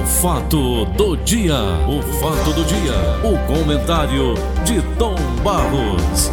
O 0.00 0.06
fato 0.06 0.86
do 0.96 1.14
dia, 1.14 1.54
o 1.86 2.00
fato 2.20 2.54
do 2.54 2.64
dia, 2.64 2.94
o 3.22 3.36
comentário 3.46 4.34
de 4.64 4.80
Tom 4.96 5.14
Barros. 5.44 6.30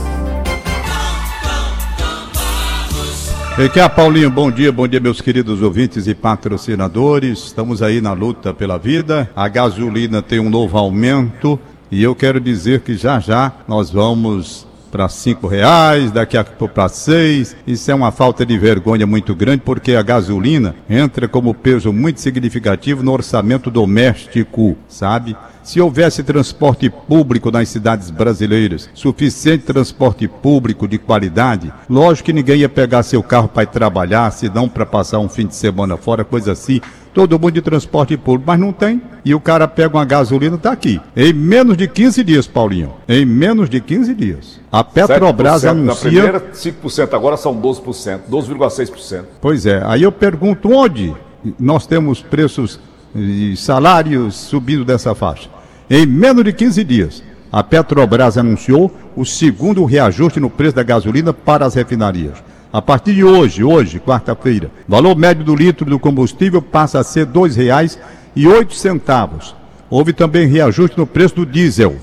Aqui 3.57 3.79
é 3.79 3.89
Paulinho, 3.89 4.29
bom 4.29 4.49
dia, 4.49 4.71
bom 4.71 4.87
dia 4.87 5.01
meus 5.01 5.19
queridos 5.19 5.61
ouvintes 5.61 6.07
e 6.07 6.15
patrocinadores. 6.15 7.39
Estamos 7.39 7.81
aí 7.81 7.99
na 7.99 8.13
luta 8.13 8.53
pela 8.53 8.77
vida. 8.77 9.29
A 9.35 9.49
gasolina 9.49 10.21
tem 10.21 10.39
um 10.39 10.49
novo 10.49 10.77
aumento 10.77 11.59
e 11.91 12.01
eu 12.01 12.15
quero 12.15 12.39
dizer 12.39 12.81
que 12.81 12.95
já 12.95 13.19
já 13.19 13.51
nós 13.67 13.89
vamos 13.89 14.66
para 14.87 15.07
cinco 15.09 15.47
reais, 15.47 16.11
daqui 16.11 16.37
a 16.37 16.43
pouco 16.43 16.73
para 16.73 16.89
seis. 16.89 17.55
Isso 17.65 17.91
é 17.91 17.95
uma 17.95 18.11
falta 18.11 18.45
de 18.45 18.57
vergonha 18.57 19.05
muito 19.05 19.35
grande, 19.35 19.61
porque 19.63 19.95
a 19.95 20.01
gasolina 20.01 20.75
entra 20.89 21.27
como 21.27 21.53
peso 21.53 21.93
muito 21.93 22.19
significativo 22.19 23.03
no 23.03 23.11
orçamento 23.11 23.69
doméstico, 23.69 24.77
sabe? 24.87 25.35
Se 25.67 25.81
houvesse 25.81 26.23
transporte 26.23 26.89
público 26.89 27.51
nas 27.51 27.67
cidades 27.67 28.09
brasileiras, 28.09 28.89
suficiente 28.93 29.65
transporte 29.65 30.25
público 30.25 30.87
de 30.87 30.97
qualidade, 30.97 31.73
lógico 31.89 32.27
que 32.27 32.31
ninguém 32.31 32.61
ia 32.61 32.69
pegar 32.69 33.03
seu 33.03 33.21
carro 33.21 33.49
para 33.49 33.65
trabalhar, 33.65 34.31
se 34.31 34.47
não 34.47 34.69
para 34.69 34.85
passar 34.85 35.19
um 35.19 35.27
fim 35.27 35.45
de 35.45 35.53
semana 35.53 35.97
fora, 35.97 36.23
coisa 36.23 36.53
assim. 36.53 36.79
Todo 37.13 37.37
mundo 37.37 37.51
de 37.51 37.61
transporte 37.61 38.15
público, 38.15 38.45
mas 38.47 38.57
não 38.57 38.71
tem. 38.71 39.01
E 39.25 39.35
o 39.35 39.41
cara 39.41 39.67
pega 39.67 39.97
uma 39.97 40.05
gasolina, 40.05 40.55
está 40.55 40.71
aqui. 40.71 41.01
Em 41.13 41.33
menos 41.33 41.75
de 41.75 41.85
15 41.85 42.23
dias, 42.23 42.47
Paulinho. 42.47 42.93
Em 43.05 43.25
menos 43.25 43.69
de 43.69 43.81
15 43.81 44.15
dias. 44.15 44.61
A 44.71 44.85
Petrobras 44.85 45.65
anuncia. 45.65 45.93
Na 45.93 45.95
primeira, 45.95 46.39
5%, 46.53 47.13
agora 47.13 47.35
são 47.35 47.53
12%, 47.53 48.21
12,6%. 48.31 49.25
Pois 49.41 49.65
é. 49.65 49.81
Aí 49.85 50.03
eu 50.03 50.13
pergunto 50.13 50.71
onde 50.71 51.13
nós 51.59 51.85
temos 51.85 52.21
preços 52.21 52.79
e 53.13 53.53
salários 53.57 54.35
subindo 54.35 54.85
dessa 54.85 55.13
faixa. 55.13 55.56
Em 55.89 56.05
menos 56.05 56.43
de 56.43 56.51
15 56.51 56.83
dias, 56.83 57.23
a 57.49 57.63
Petrobras 57.63 58.37
anunciou 58.37 58.93
o 59.15 59.23
segundo 59.23 59.85
reajuste 59.85 60.37
no 60.37 60.49
preço 60.49 60.75
da 60.75 60.83
gasolina 60.83 61.31
para 61.31 61.65
as 61.65 61.75
refinarias. 61.75 62.43
A 62.73 62.81
partir 62.81 63.15
de 63.15 63.23
hoje, 63.23 63.63
hoje, 63.63 63.97
quarta-feira, 63.97 64.69
o 64.85 64.91
valor 64.91 65.15
médio 65.15 65.45
do 65.45 65.55
litro 65.55 65.89
do 65.89 65.97
combustível 65.97 66.61
passa 66.61 66.99
a 66.99 67.03
ser 67.03 67.25
R$ 67.25 67.31
2,08. 67.33 69.53
Houve 69.89 70.11
também 70.11 70.45
reajuste 70.45 70.97
no 70.97 71.07
preço 71.07 71.35
do 71.35 71.45
diesel, 71.45 71.95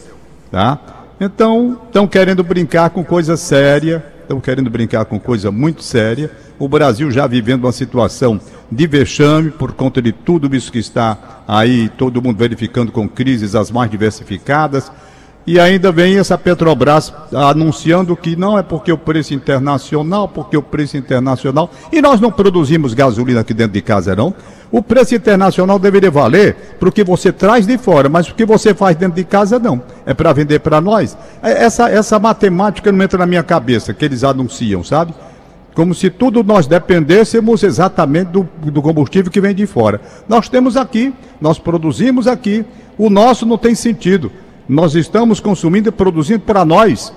tá? 0.50 0.78
Então, 1.20 1.78
estão 1.87 2.06
querendo 2.06 2.42
brincar 2.42 2.89
com 2.89 3.05
coisa 3.05 3.37
séria, 3.37 4.03
estão 4.25 4.41
querendo 4.41 4.69
brincar 4.69 5.05
com 5.05 5.19
coisa 5.20 5.50
muito 5.50 5.83
séria. 5.83 6.30
O 6.58 6.69
Brasil 6.69 7.11
já 7.11 7.27
vivendo 7.27 7.64
uma 7.64 7.72
situação 7.72 8.41
de 8.70 8.86
vexame 8.86 9.50
por 9.50 9.72
conta 9.72 10.03
de 10.03 10.12
tudo 10.12 10.55
isso 10.55 10.72
que 10.72 10.78
está 10.78 11.42
aí, 11.47 11.89
todo 11.91 12.20
mundo 12.20 12.36
verificando 12.36 12.91
com 12.91 13.08
crises 13.08 13.55
as 13.55 13.70
mais 13.70 13.91
diversificadas. 13.91 14.91
E 15.47 15.61
ainda 15.61 15.92
vem 15.92 16.19
essa 16.19 16.39
Petrobras 16.39 17.12
anunciando 17.33 18.17
que 18.17 18.34
não 18.34 18.59
é 18.59 18.62
porque 18.62 18.91
o 18.91 18.97
preço 18.97 19.34
internacional, 19.34 20.27
porque 20.27 20.56
o 20.56 20.62
preço 20.62 20.97
internacional. 20.97 21.70
E 21.92 22.00
nós 22.00 22.19
não 22.19 22.33
produzimos 22.33 22.95
gasolina 22.95 23.41
aqui 23.41 23.53
dentro 23.53 23.75
de 23.75 23.83
casa, 23.83 24.17
não. 24.17 24.34
O 24.72 24.83
preço 24.83 25.15
internacional 25.15 25.78
deveria 25.78 26.11
valer 26.11 26.56
para 26.81 26.89
o 26.89 26.92
que 26.92 27.05
você 27.05 27.31
traz 27.31 27.67
de 27.67 27.77
fora, 27.77 28.09
mas 28.09 28.28
o 28.28 28.34
que 28.34 28.47
você 28.47 28.75
faz 28.75 28.97
dentro 28.97 29.17
de 29.17 29.25
casa, 29.25 29.59
não. 29.59 29.83
É 30.06 30.15
para 30.15 30.33
vender 30.33 30.61
para 30.61 30.81
nós. 30.81 31.17
É, 31.42 31.65
essa, 31.65 31.91
essa 31.91 32.19
matemática 32.19 32.91
não 32.91 33.05
entra 33.05 33.19
na 33.19 33.27
minha 33.27 33.42
cabeça, 33.42 33.92
que 33.92 34.05
eles 34.05 34.25
anunciam, 34.25 34.83
sabe? 34.83 35.15
Como 35.75 35.95
se 35.95 36.09
tudo 36.09 36.42
nós 36.42 36.67
dependêssemos 36.67 37.62
exatamente 37.62 38.28
do, 38.28 38.48
do 38.62 38.81
combustível 38.81 39.31
que 39.31 39.41
vem 39.41 39.55
de 39.55 39.67
fora. 39.67 40.00
Nós 40.27 40.48
temos 40.48 40.77
aqui, 40.77 41.12
nós 41.39 41.59
produzimos 41.59 42.27
aqui. 42.27 42.65
O 42.97 43.11
nosso 43.11 43.45
não 43.45 43.59
tem 43.59 43.75
sentido. 43.75 44.31
Nós 44.69 44.95
estamos 44.95 45.41
consumindo 45.41 45.89
e 45.89 45.93
produzindo 45.93 46.41
para 46.41 46.65
nós, 46.65 47.12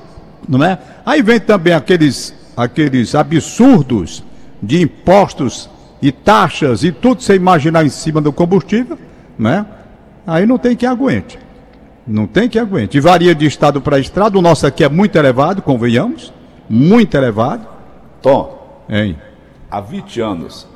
não 0.48 0.64
é? 0.64 0.80
Aí 1.06 1.22
vem 1.22 1.40
também 1.40 1.74
aqueles, 1.74 2.34
aqueles 2.56 3.16
absurdos 3.16 4.24
de 4.62 4.82
impostos 4.82 5.70
e 6.02 6.12
taxas 6.12 6.84
e 6.84 6.92
tudo 6.92 7.22
você 7.22 7.36
imaginar 7.36 7.86
em 7.86 7.90
cima 7.90 8.22
do 8.22 8.34
combustível, 8.34 8.98
né? 9.38 9.66
Aí 10.26 10.46
não 10.46 10.58
tem 10.58 10.76
quem 10.76 10.90
aguente. 10.90 11.40
Não 12.06 12.28
tem 12.28 12.50
quem 12.50 12.62
aguente. 12.62 12.98
E 12.98 13.02
varia 13.02 13.34
de 13.34 13.46
estado 13.46 13.82
para 13.82 14.00
estado. 14.00 14.38
O 14.38 14.42
nosso 14.42 14.66
aqui 14.66 14.84
é 14.84 14.90
muito 14.90 15.16
elevado, 15.18 15.62
convenhamos. 15.62 16.34
Muito 16.70 17.16
elevado. 17.16 17.68
Tom, 18.22 18.84
hein? 18.90 19.18
há 19.70 19.82
20 19.82 20.22
anos, 20.22 20.68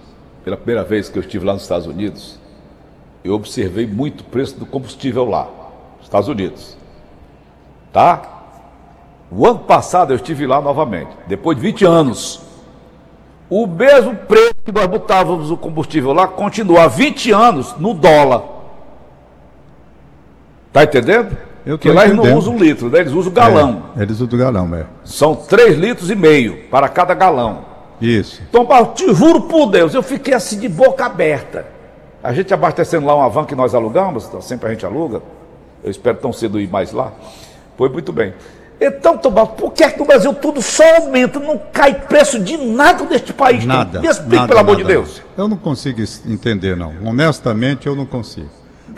pela 0.43 0.57
primeira 0.57 0.83
vez 0.83 1.09
que 1.09 1.17
eu 1.17 1.21
estive 1.21 1.45
lá 1.45 1.53
nos 1.53 1.63
Estados 1.63 1.87
Unidos, 1.87 2.39
eu 3.23 3.33
observei 3.33 3.85
muito 3.85 4.21
o 4.21 4.23
preço 4.25 4.57
do 4.59 4.65
combustível 4.65 5.25
lá. 5.25 5.47
Estados 6.11 6.27
Unidos. 6.27 6.77
Tá? 7.93 8.21
O 9.31 9.47
ano 9.47 9.59
passado 9.59 10.11
eu 10.11 10.17
estive 10.17 10.45
lá 10.45 10.59
novamente, 10.59 11.09
depois 11.25 11.55
de 11.55 11.63
20 11.63 11.85
anos. 11.85 12.41
O 13.49 13.65
mesmo 13.65 14.13
preço 14.15 14.55
que 14.65 14.73
nós 14.73 14.87
botávamos 14.87 15.49
o 15.51 15.55
combustível 15.55 16.11
lá 16.11 16.27
continua 16.27 16.83
há 16.83 16.87
20 16.89 17.31
anos 17.31 17.75
no 17.77 17.93
dólar. 17.93 18.43
Tá 20.73 20.83
entendendo? 20.83 21.37
Eu 21.65 21.77
Porque 21.77 21.91
lá 21.91 22.05
eles 22.05 22.17
não 22.17 22.35
usam 22.35 22.57
litro, 22.57 22.89
né? 22.89 22.99
eles 22.99 23.13
usam 23.13 23.31
galão. 23.31 23.83
É, 23.95 24.01
eles 24.01 24.19
usam 24.19 24.37
galão, 24.37 24.75
é. 24.75 24.85
São 25.05 25.33
3 25.33 25.77
litros 25.77 26.09
e 26.09 26.15
meio 26.15 26.63
para 26.69 26.89
cada 26.89 27.13
galão. 27.13 27.65
Isso. 28.01 28.41
Então, 28.49 28.65
te 28.93 29.13
juro 29.13 29.41
por 29.41 29.67
Deus, 29.67 29.93
eu 29.93 30.03
fiquei 30.03 30.33
assim 30.33 30.59
de 30.59 30.67
boca 30.67 31.05
aberta. 31.05 31.65
A 32.21 32.33
gente 32.33 32.53
abastecendo 32.53 33.05
lá 33.05 33.15
uma 33.15 33.29
van 33.29 33.45
que 33.45 33.55
nós 33.55 33.73
alugamos, 33.73 34.25
então 34.25 34.41
sempre 34.41 34.67
a 34.67 34.71
gente 34.71 34.85
aluga. 34.85 35.21
Eu 35.83 35.91
espero 35.91 36.17
tão 36.17 36.31
cedo 36.31 36.59
ir 36.59 36.69
mais 36.69 36.91
lá. 36.91 37.11
Foi 37.77 37.89
muito 37.89 38.11
bem. 38.11 38.33
Então, 38.79 39.15
Tomás, 39.15 39.49
por 39.49 39.71
que 39.73 39.83
é 39.83 39.91
que 39.91 39.99
no 39.99 40.05
Brasil 40.05 40.33
tudo 40.33 40.59
só 40.59 40.83
aumenta? 40.97 41.39
Não 41.39 41.59
cai 41.71 41.93
preço 41.93 42.39
de 42.39 42.57
nada 42.57 43.03
neste 43.05 43.31
país? 43.31 43.63
Nada. 43.63 44.01
Me 44.01 44.07
explique, 44.07 44.35
nada, 44.35 44.47
pelo 44.47 44.59
amor 44.59 44.71
nada. 44.71 44.83
de 44.83 44.87
Deus. 44.91 45.21
Eu 45.37 45.47
não 45.47 45.57
consigo 45.57 46.01
entender, 46.25 46.75
não. 46.75 46.91
Honestamente, 47.05 47.85
eu 47.85 47.95
não 47.95 48.07
consigo. 48.07 48.49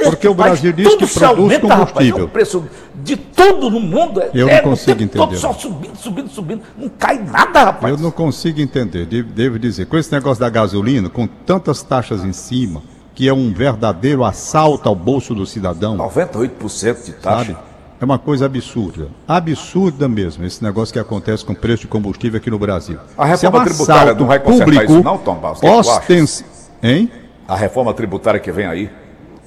Porque 0.02 0.28
o 0.28 0.34
Brasil 0.34 0.72
diz 0.72 0.88
tudo 0.88 1.00
que 1.00 1.08
se 1.08 1.20
produz 1.20 1.40
aumenta, 1.40 1.68
rapaz. 1.68 1.92
combustível. 1.92 2.26
o 2.26 2.30
preço 2.30 2.66
de 2.96 3.16
tudo 3.18 3.70
no 3.70 3.80
mundo 3.80 4.22
é, 4.22 4.32
Eu 4.34 4.48
não 4.48 4.54
é 4.54 4.62
consigo 4.62 4.98
tempo 4.98 5.18
todo 5.18 5.24
entender, 5.36 5.42
só 5.42 5.50
não. 5.50 5.60
subindo, 5.60 5.96
subindo, 5.98 6.30
subindo. 6.30 6.62
Não 6.78 6.90
cai 6.90 7.20
nada, 7.20 7.66
rapaz. 7.66 7.94
Eu 7.94 8.00
não 8.00 8.10
consigo 8.10 8.60
entender, 8.62 9.06
devo 9.06 9.60
dizer. 9.60 9.86
Com 9.86 9.98
esse 9.98 10.12
negócio 10.12 10.40
da 10.40 10.50
gasolina, 10.50 11.10
com 11.10 11.28
tantas 11.28 11.84
taxas 11.84 12.24
em 12.24 12.34
cima, 12.34 12.82
que 13.13 13.28
é 13.28 13.34
um 13.34 13.53
verdadeiro 13.53 14.24
assalto 14.24 14.90
ao 14.90 14.96
bolso 14.96 15.35
do 15.35 15.46
cidadão, 15.46 15.97
98% 15.97 17.06
de 17.06 17.12
taxa. 17.13 17.46
sabe? 17.46 17.57
É 18.01 18.06
uma 18.06 18.19
coisa 18.19 18.47
absurda. 18.47 19.07
Absurda 19.28 20.09
mesmo, 20.09 20.44
esse 20.44 20.62
negócio 20.62 20.91
que 20.91 21.00
acontece 21.00 21.46
com 21.46 21.53
o 21.53 21.56
preço 21.56 21.84
de 21.84 21.88
combustível 21.88 22.38
aqui 22.38 22.50
no 22.50 22.59
Brasil. 22.59 23.00
A 23.18 23.25
é 23.25 23.29
reforma 23.29 23.63
tributária 23.63 24.03
assalto 24.03 24.19
não 24.19 24.28
vai 24.28 24.40
consertar 24.40 24.66
público 24.66 24.94
isso 24.94 25.03
não, 25.03 25.18
Tom 25.18 25.35
Barros? 25.35 25.63
Acha? 25.63 25.91
ostens... 26.00 26.44
Hein? 26.81 27.09
A 27.47 27.56
reforma 27.56 27.94
tributária 27.94 28.40
que 28.40 28.52
vem 28.52 28.66
aí. 28.66 28.90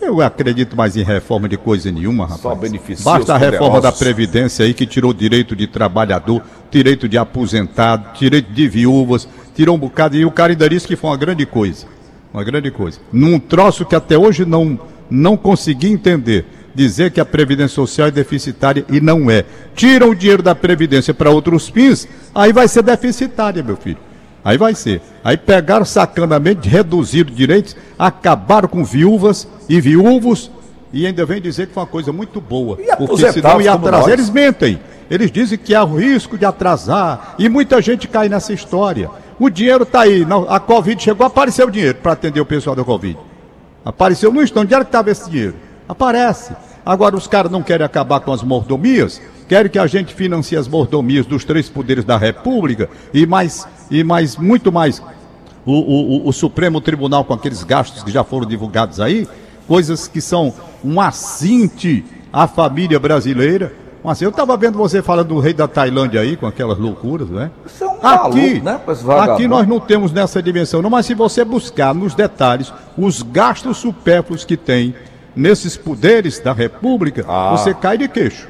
Eu 0.00 0.20
acredito 0.20 0.76
mais 0.76 0.96
em 0.96 1.02
reforma 1.02 1.48
de 1.48 1.56
coisa 1.56 1.90
nenhuma, 1.90 2.24
rapaz. 2.24 2.40
Só 2.40 2.54
beneficia 2.54 3.04
Basta 3.04 3.34
a 3.34 3.38
reforma 3.38 3.80
da. 3.80 3.90
Previdência 3.90 4.64
aí 4.64 4.74
que 4.74 4.86
tirou 4.86 5.12
direito 5.12 5.56
de 5.56 5.66
trabalhador, 5.66 6.42
direito 6.70 7.08
de 7.08 7.16
aposentado, 7.16 8.16
direito 8.18 8.52
de 8.52 8.68
viúvas, 8.68 9.26
tirou 9.54 9.74
um 9.74 9.78
bocado. 9.78 10.16
E 10.16 10.24
o 10.24 10.30
cara 10.30 10.52
ainda 10.52 10.68
disse 10.68 10.86
que 10.86 10.96
foi 10.96 11.10
uma 11.10 11.16
grande 11.16 11.44
coisa. 11.46 11.86
Uma 12.32 12.44
grande 12.44 12.70
coisa. 12.70 12.98
Num 13.12 13.38
troço 13.38 13.84
que 13.84 13.94
até 13.94 14.16
hoje 14.16 14.44
não, 14.44 14.78
não 15.10 15.36
consegui 15.36 15.88
entender. 15.88 16.44
Dizer 16.74 17.10
que 17.10 17.20
a 17.20 17.24
Previdência 17.24 17.74
Social 17.74 18.08
é 18.08 18.10
deficitária 18.10 18.84
e 18.90 19.00
não 19.00 19.30
é. 19.30 19.44
Tiram 19.74 20.10
o 20.10 20.14
dinheiro 20.14 20.42
da 20.42 20.54
Previdência 20.54 21.14
para 21.14 21.30
outros 21.30 21.68
fins, 21.68 22.06
aí 22.34 22.52
vai 22.52 22.68
ser 22.68 22.82
deficitária, 22.82 23.62
meu 23.62 23.76
filho. 23.76 23.96
Aí 24.44 24.58
vai 24.58 24.74
ser. 24.74 25.00
Aí 25.24 25.36
pegaram 25.36 25.86
sacanamente, 25.86 26.68
reduziram 26.68 27.32
direitos, 27.32 27.74
acabaram 27.98 28.68
com 28.68 28.84
viúvas 28.84 29.48
e 29.68 29.80
viúvos 29.80 30.50
e 30.92 31.06
ainda 31.06 31.26
vem 31.26 31.40
dizer 31.40 31.66
que 31.66 31.74
foi 31.74 31.82
uma 31.82 31.88
coisa 31.88 32.12
muito 32.12 32.40
boa. 32.40 32.78
E 32.80 32.94
porque 32.96 33.32
senão 33.32 33.60
ia 33.60 33.72
atrasar. 33.72 34.10
Eles 34.10 34.30
mentem. 34.30 34.78
Eles 35.10 35.30
dizem 35.30 35.58
que 35.58 35.74
há 35.74 35.84
o 35.84 35.96
risco 35.96 36.38
de 36.38 36.44
atrasar 36.44 37.34
e 37.38 37.48
muita 37.48 37.80
gente 37.82 38.08
cai 38.08 38.28
nessa 38.28 38.52
história. 38.52 39.10
O 39.38 39.50
dinheiro 39.50 39.82
está 39.82 40.00
aí. 40.02 40.24
Não, 40.24 40.48
A 40.50 40.58
Covid 40.58 41.02
chegou, 41.02 41.26
apareceu 41.26 41.66
o 41.66 41.70
dinheiro 41.70 41.98
para 42.02 42.12
atender 42.12 42.40
o 42.40 42.46
pessoal 42.46 42.74
da 42.76 42.84
Covid. 42.84 43.18
Apareceu 43.84 44.32
no 44.32 44.42
instante. 44.42 44.64
Onde 44.64 44.74
era 44.74 44.84
que 44.84 44.88
estava 44.88 45.10
esse 45.10 45.28
dinheiro? 45.30 45.54
Aparece. 45.88 46.54
Agora 46.84 47.16
os 47.16 47.26
caras 47.26 47.50
não 47.50 47.62
querem 47.62 47.84
acabar 47.84 48.20
com 48.20 48.32
as 48.32 48.42
mordomias, 48.44 49.20
querem 49.48 49.70
que 49.70 49.78
a 49.78 49.86
gente 49.88 50.14
financie 50.14 50.56
as 50.56 50.68
mordomias 50.68 51.26
dos 51.26 51.44
três 51.44 51.68
poderes 51.68 52.04
da 52.04 52.16
República 52.16 52.88
e 53.12 53.26
mais, 53.26 53.66
e 53.90 54.04
mais 54.04 54.36
muito 54.36 54.70
mais 54.70 55.02
o, 55.64 55.72
o- 55.72 56.16
o- 56.26 56.28
o 56.28 56.32
Supremo 56.32 56.80
Tribunal 56.80 57.24
com 57.24 57.34
aqueles 57.34 57.64
gastos 57.64 58.04
que 58.04 58.10
já 58.12 58.22
foram 58.22 58.46
divulgados 58.46 59.00
aí, 59.00 59.26
coisas 59.66 60.06
que 60.06 60.20
são 60.20 60.54
um 60.84 61.00
assinte 61.00 62.04
à 62.32 62.46
família 62.46 63.00
brasileira. 63.00 63.74
Mas 64.06 64.22
eu 64.22 64.30
estava 64.30 64.56
vendo 64.56 64.78
você 64.78 65.02
falando 65.02 65.26
do 65.26 65.40
rei 65.40 65.52
da 65.52 65.66
Tailândia 65.66 66.20
aí, 66.20 66.36
com 66.36 66.46
aquelas 66.46 66.78
loucuras, 66.78 67.28
né? 67.28 67.50
Isso 67.66 67.82
é 67.82 67.88
um 67.88 67.94
Aqui, 67.94 68.60
maluco, 68.60 68.64
né, 68.64 68.80
aqui 69.32 69.48
nós 69.48 69.66
não 69.66 69.80
temos 69.80 70.12
nessa 70.12 70.40
dimensão, 70.40 70.80
não, 70.80 70.88
mas 70.88 71.06
se 71.06 71.12
você 71.12 71.44
buscar 71.44 71.92
nos 71.92 72.14
detalhes 72.14 72.72
os 72.96 73.20
gastos 73.20 73.78
supérfluos 73.78 74.44
que 74.44 74.56
tem 74.56 74.94
nesses 75.34 75.76
poderes 75.76 76.38
da 76.38 76.52
República, 76.52 77.24
Ah. 77.26 77.50
você 77.56 77.74
cai 77.74 77.98
de 77.98 78.06
queixo. 78.06 78.46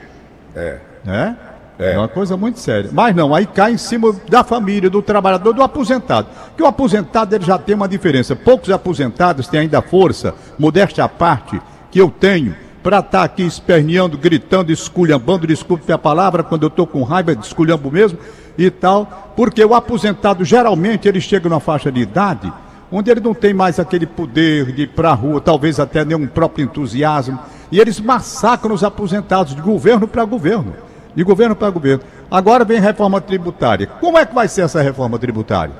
É. 0.55 0.77
né? 1.03 1.35
É. 1.79 1.93
É. 1.93 1.99
uma 1.99 2.09
coisa 2.09 2.37
muito 2.37 2.59
séria. 2.61 2.91
Mas 2.93 3.17
não, 3.17 3.35
aí 3.35 3.47
cai 3.47 3.73
em 3.73 3.79
cima 3.79 4.15
da 4.29 4.45
família, 4.45 4.91
do 4.91 5.01
trabalhador, 5.01 5.55
do 5.55 5.63
aposentado. 5.63 6.29
Porque 6.49 6.63
o 6.63 6.67
aposentado 6.67 7.35
ele 7.35 7.47
já 7.47 7.57
tem 7.57 7.75
uma 7.75 7.89
diferença. 7.89 8.37
Poucos 8.37 8.69
aposentados 8.71 9.49
têm 9.49 9.61
ainda 9.61 9.81
força, 9.81 10.35
modéstia 10.59 11.05
à 11.05 11.09
parte, 11.09 11.59
que 11.91 11.99
eu 11.99 12.11
tenho, 12.11 12.55
para 12.87 13.01
estar 13.01 13.25
aqui 13.25 13.43
esperneando, 13.43 14.17
gritando, 14.17 14.71
esculhambando, 14.71 15.45
desculpe 15.45 15.93
a 15.93 15.99
palavra, 15.99 16.45
quando 16.45 16.63
eu 16.63 16.69
estou 16.69 16.87
com 16.87 17.03
raiva, 17.03 17.33
esculhambo 17.33 17.91
mesmo 17.91 18.17
e 18.57 18.71
tal. 18.71 19.33
Porque 19.35 19.65
o 19.65 19.75
aposentado, 19.75 20.45
geralmente, 20.45 21.09
ele 21.09 21.21
chega 21.21 21.49
numa 21.49 21.59
faixa 21.59 21.91
de 21.91 21.99
idade 21.99 22.53
onde 22.89 23.11
ele 23.11 23.19
não 23.19 23.35
tem 23.35 23.53
mais 23.53 23.81
aquele 23.81 24.07
poder 24.07 24.71
de 24.71 24.83
ir 24.83 24.91
para 24.91 25.11
a 25.11 25.15
rua, 25.15 25.41
talvez 25.41 25.81
até 25.81 26.05
nenhum 26.05 26.29
próprio 26.29 26.65
entusiasmo. 26.65 27.37
E 27.73 27.81
eles 27.81 27.99
massacram 27.99 28.73
os 28.73 28.85
aposentados 28.85 29.53
de 29.53 29.61
governo 29.61 30.07
para 30.07 30.25
governo. 30.25 30.73
De 31.13 31.25
governo 31.25 31.57
para 31.57 31.71
governo. 31.71 32.05
Agora 32.31 32.65
vem 32.65 32.79
reforma 32.79 33.21
tributária. 33.21 33.89
Como 34.01 34.17
é 34.17 34.25
que 34.25 34.33
vai 34.33 34.47
ser 34.47 34.61
essa 34.61 34.81
reforma 34.81 35.19
tributária? 35.19 35.75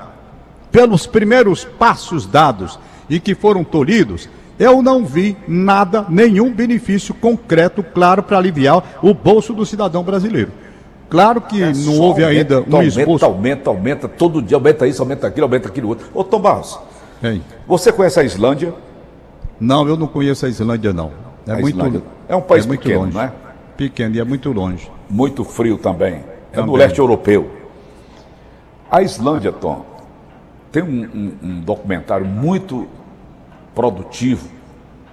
Pelos 0.69 1.07
primeiros 1.07 1.63
passos 1.63 2.25
dados 2.25 2.77
e 3.09 3.17
que 3.17 3.33
foram 3.33 3.63
tolhidos, 3.63 4.27
eu 4.59 4.81
não 4.81 5.05
vi 5.05 5.37
nada, 5.47 6.05
nenhum 6.09 6.51
benefício 6.51 7.13
concreto, 7.13 7.83
claro, 7.83 8.23
para 8.23 8.37
aliviar 8.37 8.83
o 9.01 9.13
bolso 9.13 9.53
do 9.53 9.65
cidadão 9.65 10.03
brasileiro. 10.03 10.51
Claro 11.09 11.39
que 11.41 11.59
não 11.61 11.69
É 11.69 11.73
Só 11.73 11.91
houve 11.91 12.23
ainda 12.23 12.55
aumenta, 12.57 12.69
um 12.69 12.75
aumenta, 12.79 12.99
esboço. 13.01 13.25
Aumenta, 13.25 13.69
aumenta, 13.69 14.07
todo 14.09 14.41
dia 14.41 14.57
aumenta 14.57 14.85
isso, 14.87 15.01
aumenta 15.01 15.27
aquilo, 15.27 15.45
aumenta 15.45 15.67
aquilo 15.69 15.89
outro. 15.89 16.07
Ô 16.13 16.23
Tom 16.23 16.39
Barros, 16.39 16.77
Hein? 17.23 17.41
você 17.67 17.91
conhece 17.91 18.19
a 18.19 18.23
Islândia? 18.23 18.73
Não, 19.59 19.87
eu 19.87 19.95
não 19.97 20.05
conheço 20.07 20.45
a 20.45 20.49
Islândia, 20.49 20.91
não. 20.93 21.11
É 21.47 21.53
A 21.53 21.57
muito 21.59 21.77
Islândia 21.77 22.01
é 22.27 22.35
um 22.35 22.41
país 22.41 22.65
muito 22.65 22.81
pequeno, 22.81 23.01
longe. 23.05 23.13
não 23.15 23.21
é? 23.23 23.31
Pequeno 23.77 24.15
e 24.15 24.19
é 24.19 24.23
muito 24.23 24.51
longe. 24.51 24.91
Muito 25.09 25.43
frio 25.45 25.77
também. 25.77 26.15
É 26.51 26.57
no 26.57 26.63
Também. 26.63 26.77
leste 26.77 26.99
europeu. 26.99 27.49
A 28.91 29.01
Islândia, 29.01 29.51
Tom, 29.51 29.85
tem 30.71 30.83
um, 30.83 30.87
um- 31.03 31.33
um 31.49 31.59
documentário 31.61 32.25
muito 32.25 32.87
produtivo, 33.77 34.49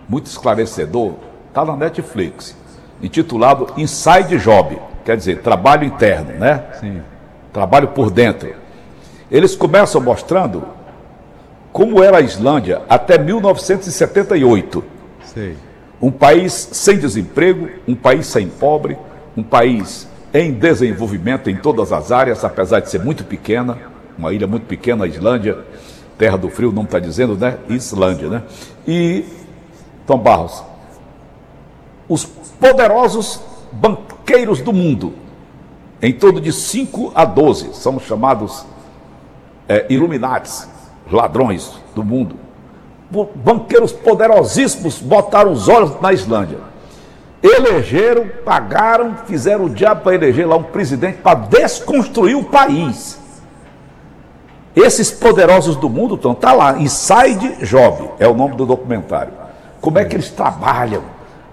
muito 0.08 0.25
esclarecedor, 0.25 1.16
está 1.49 1.66
na 1.66 1.76
Netflix, 1.76 2.56
intitulado 3.02 3.66
Inside 3.76 4.38
Job, 4.38 4.78
quer 5.05 5.19
dizer, 5.19 5.43
trabalho 5.43 5.84
interno, 5.84 6.32
né? 6.38 6.64
Sim. 6.81 7.02
trabalho 7.52 7.88
por 7.88 8.11
dentro. 8.11 8.55
Eles 9.31 9.55
começam 9.55 10.00
mostrando 10.00 10.64
como 11.75 12.02
era 12.02 12.19
a 12.19 12.20
Islândia 12.22 12.81
até 12.88 13.19
1978. 13.19 14.82
Sei. 15.26 15.56
Um 16.00 16.11
país 16.11 16.70
sem 16.72 16.96
desemprego, 16.96 17.69
um 17.87 17.94
país 17.94 18.26
sem 18.26 18.49
pobre, 18.49 18.96
um 19.37 19.43
país 19.43 20.08
em 20.32 20.52
desenvolvimento 20.52 21.50
em 21.50 21.56
todas 21.56 21.93
as 21.93 22.11
áreas, 22.11 22.43
apesar 22.43 22.81
de 22.81 22.88
ser 22.88 23.05
muito 23.05 23.25
pequena, 23.25 23.76
uma 24.16 24.32
ilha 24.32 24.46
muito 24.46 24.64
pequena, 24.66 25.05
a 25.05 25.08
Islândia, 25.08 25.58
terra 26.19 26.37
do 26.37 26.49
frio, 26.49 26.72
não 26.72 26.84
está 26.84 26.99
dizendo, 26.99 27.37
né? 27.37 27.58
Islândia, 27.69 28.28
né? 28.28 28.43
E, 28.87 29.25
Tom 30.06 30.19
Barros, 30.19 30.62
os 32.08 32.25
poderosos 32.25 33.40
banqueiros 33.72 34.61
do 34.61 34.72
mundo, 34.72 35.14
em 36.00 36.12
torno 36.12 36.40
de 36.40 36.52
5 36.52 37.12
a 37.14 37.25
12, 37.25 37.75
são 37.75 37.99
chamados 37.99 38.64
é, 39.69 39.87
Illuminates, 39.88 40.69
ladrões 41.11 41.72
do 41.94 42.05
mundo. 42.05 42.37
Banqueiros 43.34 43.93
poderosíssimos 43.93 44.99
botaram 44.99 45.52
os 45.52 45.69
olhos 45.69 46.00
na 46.00 46.12
Islândia. 46.12 46.58
Elegeram, 47.43 48.26
pagaram, 48.44 49.16
fizeram 49.26 49.66
o 49.66 49.70
diabo 49.70 50.02
para 50.02 50.14
eleger 50.14 50.49
lá 50.49 50.56
um 50.56 50.62
presidente 50.62 51.19
para 51.19 51.38
desconstruir 51.38 52.37
o 52.37 52.44
país. 52.44 53.20
Esses 54.76 55.11
poderosos 55.11 55.76
do 55.76 55.88
mundo 55.88 56.17
estão, 56.17 56.35
tá 56.35 56.53
lá, 56.53 56.79
Inside 56.79 57.65
Job, 57.65 58.11
é 58.19 58.26
o 58.26 58.35
nome 58.35 58.56
do 58.56 58.67
documentário. 58.67 59.32
Como 59.81 59.99
é 59.99 60.05
que 60.05 60.17
eles 60.17 60.31
trabalham? 60.31 61.03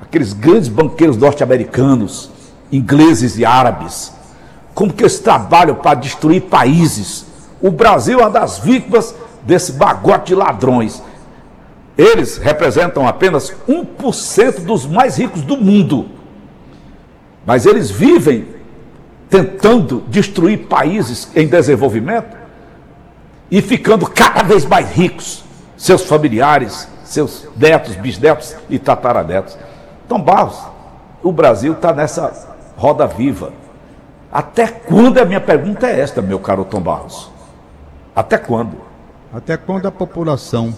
Aqueles 0.02 0.34
grandes 0.34 0.68
banqueiros 0.68 1.18
norte-americanos, 1.18 2.32
ingleses 2.72 3.38
e 3.38 3.46
árabes. 3.46 4.12
Como 4.74 4.92
que 4.92 5.04
eles 5.04 5.20
trabalham 5.20 5.76
para 5.76 6.00
destruir 6.00 6.44
países? 6.44 7.28
O 7.62 7.70
Brasil 7.70 8.20
é 8.20 8.24
uma 8.24 8.30
das 8.30 8.58
vítimas 8.58 9.14
desse 9.44 9.74
bagote 9.74 10.28
de 10.28 10.36
ladrões. 10.36 11.04
Eles 11.96 12.38
representam 12.38 13.08
apenas 13.08 13.54
1% 13.70 14.62
dos 14.62 14.88
mais 14.88 15.18
ricos 15.18 15.44
do 15.44 15.58
mundo. 15.58 16.08
Mas 17.46 17.68
eles 17.68 17.92
vivem 17.92 18.48
tentando 19.30 20.04
destruir 20.08 20.66
países 20.68 21.30
em 21.36 21.48
desenvolvimento 21.48 22.41
e 23.52 23.62
ficando 23.62 24.08
cada 24.10 24.42
vez 24.44 24.66
mais 24.66 24.90
ricos, 24.92 25.44
seus 25.76 26.04
familiares, 26.06 26.88
seus 27.04 27.48
netos, 27.58 27.96
bisnetos 27.96 28.56
e 28.70 28.80
tataranetos. 28.80 29.58
Então, 30.06 30.20
Barros, 30.22 30.58
o 31.22 31.32
Brasil 31.32 31.74
está 31.74 31.92
nessa 31.94 32.48
roda 32.78 33.06
viva. 33.06 33.52
Até 34.32 34.68
quando? 34.68 35.18
A 35.20 35.26
minha 35.26 35.42
pergunta 35.42 35.88
é 35.88 36.00
esta, 36.00 36.22
meu 36.22 36.40
caro 36.40 36.64
Tom 36.64 36.80
Barros. 36.80 37.30
Até 38.16 38.38
quando? 38.38 38.78
Até 39.34 39.58
quando 39.58 39.86
a 39.88 39.92
população, 39.92 40.74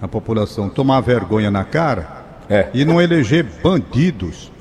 a 0.00 0.06
população 0.08 0.68
tomar 0.68 1.00
vergonha 1.00 1.50
na 1.50 1.64
cara 1.64 2.24
É. 2.48 2.68
e 2.74 2.84
não 2.84 3.00
eleger 3.00 3.44
bandidos 3.62 4.52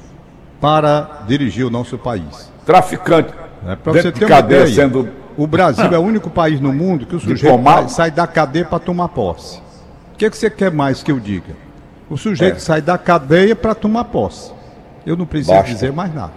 para 0.61 1.23
dirigir 1.27 1.65
o 1.65 1.69
nosso 1.69 1.97
país? 1.97 2.49
Traficante. 2.65 3.33
É, 3.67 3.75
para 3.75 3.93
você 3.93 4.11
ter 4.11 4.25
uma 4.25 4.39
ideia, 4.39 4.67
sendo 4.67 5.09
o 5.37 5.47
Brasil 5.47 5.85
é 5.85 5.97
o 5.97 6.01
único 6.01 6.29
país 6.29 6.59
no 6.59 6.71
mundo 6.73 7.05
que 7.05 7.15
o 7.15 7.19
sujeito 7.19 7.57
vai- 7.59 7.87
sai 7.89 8.11
da 8.11 8.27
cadeia 8.27 8.65
para 8.65 8.79
tomar 8.79 9.09
posse. 9.09 9.57
O 10.13 10.17
que, 10.17 10.29
que 10.29 10.37
você 10.37 10.49
quer 10.49 10.71
mais 10.71 11.01
que 11.03 11.11
eu 11.11 11.19
diga? 11.19 11.53
O 12.09 12.17
sujeito 12.17 12.57
É. 12.57 12.59
sai 12.59 12.81
da 12.81 12.97
cadeia 12.97 13.55
para 13.55 13.73
tomar 13.73 14.05
posse. 14.05 14.51
Eu 15.05 15.15
não 15.17 15.25
preciso 15.25 15.53
Basta. 15.53 15.71
dizer 15.71 15.91
mais 15.91 16.13
nada. 16.13 16.33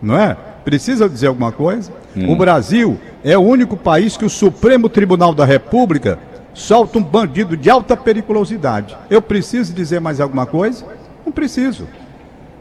Não 0.00 0.16
é? 0.16 0.36
Precisa 0.64 1.08
dizer 1.08 1.26
alguma 1.26 1.52
coisa? 1.52 1.90
Hum. 2.16 2.32
O 2.32 2.36
Brasil 2.36 2.98
é 3.24 3.36
o 3.36 3.40
único 3.42 3.76
país 3.76 4.16
que 4.16 4.24
o 4.24 4.30
Supremo 4.30 4.88
Tribunal 4.88 5.34
da 5.34 5.44
República 5.44 6.18
solta 6.54 6.98
um 6.98 7.02
bandido 7.02 7.56
de 7.56 7.68
alta 7.68 7.96
periculosidade. 7.96 8.96
Eu 9.08 9.20
preciso 9.20 9.72
dizer 9.74 10.00
mais 10.00 10.20
alguma 10.20 10.46
coisa? 10.46 10.84
Não 11.24 11.32
preciso. 11.32 11.86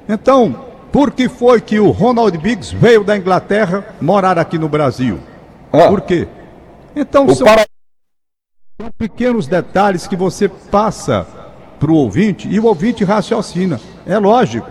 Então, 0.08 0.66
por 0.92 1.12
que 1.12 1.30
foi 1.30 1.62
que 1.62 1.80
o 1.80 1.92
Ronald 1.92 2.38
Biggs 2.38 2.76
veio 2.76 3.04
da 3.04 3.16
Inglaterra 3.18 3.86
morar 4.02 4.38
aqui 4.40 4.58
no 4.58 4.68
Brasil? 4.68 5.20
Ah, 5.72 5.88
Por 5.88 6.02
quê? 6.02 6.28
Então, 6.96 7.26
o 7.28 7.36
são 7.36 7.46
para... 7.46 7.66
são 8.82 8.92
pequenos 8.98 9.48
detalhes 9.48 10.08
que 10.08 10.16
você 10.16 10.50
passa 10.50 11.26
para 11.80 11.92
o 11.92 11.96
ouvinte 11.96 12.48
e 12.50 12.60
o 12.60 12.66
ouvinte 12.66 13.04
raciocina. 13.04 13.80
É 14.06 14.18
lógico. 14.18 14.70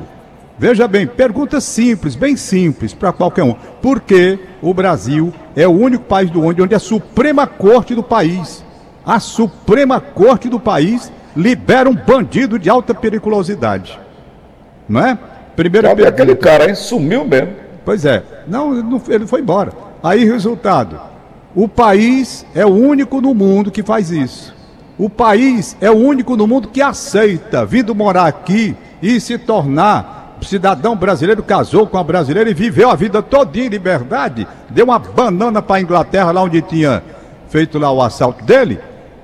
Veja 0.59 0.89
bem, 0.89 1.07
pergunta 1.07 1.61
simples, 1.61 2.17
bem 2.17 2.37
simples 2.37 2.93
para 2.93 3.13
qualquer 3.13 3.45
um. 3.45 3.55
Por 3.81 4.01
que 4.01 4.39
o 4.61 4.75
Brasil 4.75 5.33
é 5.55 5.69
o 5.69 5.71
único 5.71 6.05
país 6.05 6.31
do 6.31 6.43
mundo 6.43 6.65
onde 6.65 6.75
a 6.75 6.81
Suprema 6.81 7.47
Corte 7.47 7.95
do 7.95 8.03
país, 8.03 8.65
a 9.07 9.21
Suprema 9.21 10.01
Corte 10.01 10.49
do 10.49 10.59
país, 10.59 11.13
libera 11.37 11.89
um 11.89 11.95
bandido 11.95 12.59
de 12.59 12.69
alta 12.69 12.93
periculosidade? 12.93 13.99
Não 14.89 15.01
é? 15.07 15.17
Primeira 15.55 15.89
pergunta. 15.95 16.09
aquele 16.09 16.35
cara, 16.35 16.69
hein? 16.69 16.75
Sumiu 16.75 17.25
mesmo. 17.25 17.55
Pois 17.85 18.05
é. 18.05 18.25
Não, 18.49 18.75
não- 18.83 19.01
ele 19.09 19.27
foi 19.29 19.41
embora. 19.41 19.73
Aí, 20.03 20.25
resultado: 20.25 21.01
o 21.55 21.69
país 21.69 22.47
é 22.55 22.65
o 22.65 22.71
único 22.71 23.21
no 23.21 23.35
mundo 23.35 23.71
que 23.71 23.83
faz 23.83 24.11
isso. 24.11 24.55
O 24.99 25.09
país 25.09 25.77
é 25.81 25.91
o 25.91 25.97
único 25.97 26.37
no 26.37 26.47
mundo 26.47 26.69
que 26.69 26.83
aceita 26.83 27.65
vindo 27.65 27.95
morar 27.95 28.27
aqui 28.27 28.77
e 29.01 29.21
se 29.21 29.39
tornar 29.39 30.37
cidadão 30.43 30.97
brasileiro, 30.97 31.43
casou 31.43 31.87
com 31.87 31.99
a 31.99 32.05
brasileira 32.05 32.51
e 32.51 32.55
viveu 32.55 32.91
a 32.91 32.95
vida 32.95 33.23
toda 33.23 33.59
em 33.59 33.69
liberdade. 33.69 34.47
Deu 34.71 34.85
uma 34.85 34.99
banana 34.99 35.61
para 35.63 35.77
a 35.77 35.81
Inglaterra, 35.81 36.33
lá 36.33 36.43
onde 36.43 36.61
tinha 36.63 37.03
feito 37.49 37.79
lá 37.79 37.91
o 37.91 38.03
assalto 38.03 38.45
dele. 38.45 38.79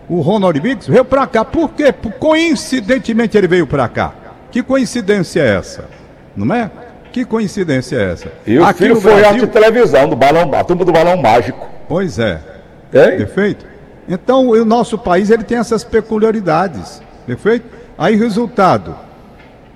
O 0.08 0.20
Ronald 0.20 0.58
Biggs 0.60 0.90
veio 0.90 1.04
para 1.04 1.26
cá. 1.26 1.44
Por 1.44 1.70
quê? 1.70 1.92
Coincidentemente 1.92 3.36
ele 3.36 3.48
veio 3.48 3.66
para 3.66 3.88
cá. 3.88 4.12
Que 4.50 4.62
coincidência 4.62 5.40
é 5.40 5.56
essa? 5.56 5.88
Não 6.36 6.54
é? 6.54 6.70
Que 7.14 7.24
coincidência 7.24 7.94
é 7.96 8.10
essa? 8.10 8.32
E 8.44 8.58
o 8.58 8.64
Aqui 8.64 8.80
filho 8.82 9.00
foi 9.00 9.20
Brasil- 9.20 9.46
de 9.46 9.52
televisão, 9.52 10.08
do 10.08 10.16
balão, 10.16 10.52
a 10.52 10.64
turma 10.64 10.84
do 10.84 10.90
balão 10.90 11.16
mágico. 11.16 11.64
Pois 11.88 12.18
é. 12.18 12.40
Hein? 12.92 13.18
Perfeito? 13.18 13.64
Então, 14.08 14.48
o 14.48 14.64
nosso 14.64 14.98
país 14.98 15.30
ele 15.30 15.44
tem 15.44 15.56
essas 15.58 15.84
peculiaridades. 15.84 17.00
Perfeito? 17.24 17.66
Aí, 17.96 18.16
resultado: 18.16 18.96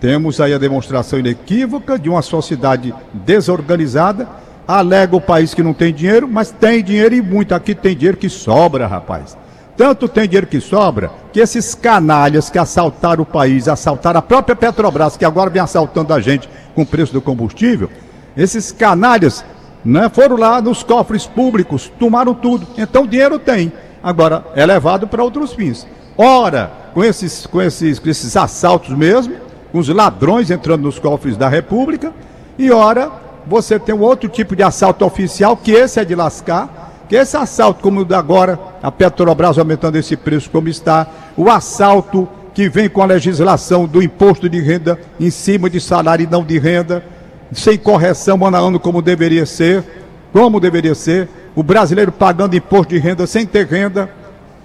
temos 0.00 0.40
aí 0.40 0.52
a 0.52 0.58
demonstração 0.58 1.16
inequívoca 1.20 1.96
de 1.96 2.08
uma 2.08 2.22
sociedade 2.22 2.92
desorganizada. 3.14 4.26
Alega 4.66 5.14
o 5.14 5.20
país 5.20 5.54
que 5.54 5.62
não 5.62 5.72
tem 5.72 5.94
dinheiro, 5.94 6.26
mas 6.26 6.50
tem 6.50 6.82
dinheiro 6.82 7.14
e 7.14 7.22
muito. 7.22 7.54
Aqui 7.54 7.72
tem 7.72 7.94
dinheiro 7.96 8.16
que 8.16 8.28
sobra, 8.28 8.88
rapaz. 8.88 9.38
Tanto 9.78 10.08
tem 10.08 10.24
dinheiro 10.24 10.48
que 10.48 10.60
sobra 10.60 11.08
que 11.32 11.38
esses 11.38 11.72
canalhas 11.72 12.50
que 12.50 12.58
assaltaram 12.58 13.22
o 13.22 13.26
país, 13.26 13.68
assaltaram 13.68 14.18
a 14.18 14.22
própria 14.22 14.56
Petrobras, 14.56 15.16
que 15.16 15.24
agora 15.24 15.48
vem 15.48 15.62
assaltando 15.62 16.12
a 16.12 16.20
gente 16.20 16.50
com 16.74 16.82
o 16.82 16.86
preço 16.86 17.12
do 17.12 17.22
combustível, 17.22 17.88
esses 18.36 18.72
canalhas 18.72 19.44
né, 19.84 20.10
foram 20.12 20.36
lá 20.36 20.60
nos 20.60 20.82
cofres 20.82 21.26
públicos, 21.26 21.92
tomaram 21.96 22.34
tudo. 22.34 22.66
Então 22.76 23.06
dinheiro 23.06 23.38
tem. 23.38 23.72
Agora 24.02 24.44
é 24.56 24.66
levado 24.66 25.06
para 25.06 25.22
outros 25.22 25.52
fins. 25.52 25.86
Ora, 26.16 26.72
com 26.92 27.04
esses, 27.04 27.46
com, 27.46 27.62
esses, 27.62 28.00
com 28.00 28.08
esses 28.08 28.36
assaltos 28.36 28.90
mesmo, 28.90 29.36
com 29.70 29.78
os 29.78 29.88
ladrões 29.88 30.50
entrando 30.50 30.82
nos 30.82 30.98
cofres 30.98 31.36
da 31.36 31.48
República, 31.48 32.12
e 32.58 32.72
ora, 32.72 33.12
você 33.46 33.78
tem 33.78 33.94
um 33.94 34.00
outro 34.00 34.28
tipo 34.28 34.56
de 34.56 34.64
assalto 34.64 35.04
oficial, 35.04 35.56
que 35.56 35.70
esse 35.70 36.00
é 36.00 36.04
de 36.04 36.16
lascar, 36.16 36.87
que 37.08 37.16
esse 37.16 37.36
assalto, 37.36 37.82
como 37.82 38.00
o 38.00 38.04
da 38.04 38.18
agora, 38.18 38.58
a 38.82 38.90
Petrobras 38.90 39.58
aumentando 39.58 39.96
esse 39.96 40.16
preço 40.16 40.50
como 40.50 40.68
está, 40.68 41.06
o 41.36 41.48
assalto 41.48 42.28
que 42.52 42.68
vem 42.68 42.88
com 42.88 43.02
a 43.02 43.06
legislação 43.06 43.86
do 43.86 44.02
imposto 44.02 44.48
de 44.48 44.60
renda 44.60 44.98
em 45.18 45.30
cima 45.30 45.70
de 45.70 45.80
salário 45.80 46.24
e 46.24 46.30
não 46.30 46.44
de 46.44 46.58
renda, 46.58 47.04
sem 47.52 47.78
correção 47.78 48.44
ano 48.44 48.56
a 48.56 48.60
ano 48.60 48.80
como 48.80 49.00
deveria 49.00 49.46
ser, 49.46 49.84
como 50.32 50.60
deveria 50.60 50.94
ser, 50.94 51.28
o 51.54 51.62
brasileiro 51.62 52.12
pagando 52.12 52.56
imposto 52.56 52.94
de 52.94 53.00
renda 53.00 53.26
sem 53.26 53.46
ter 53.46 53.66
renda, 53.66 54.10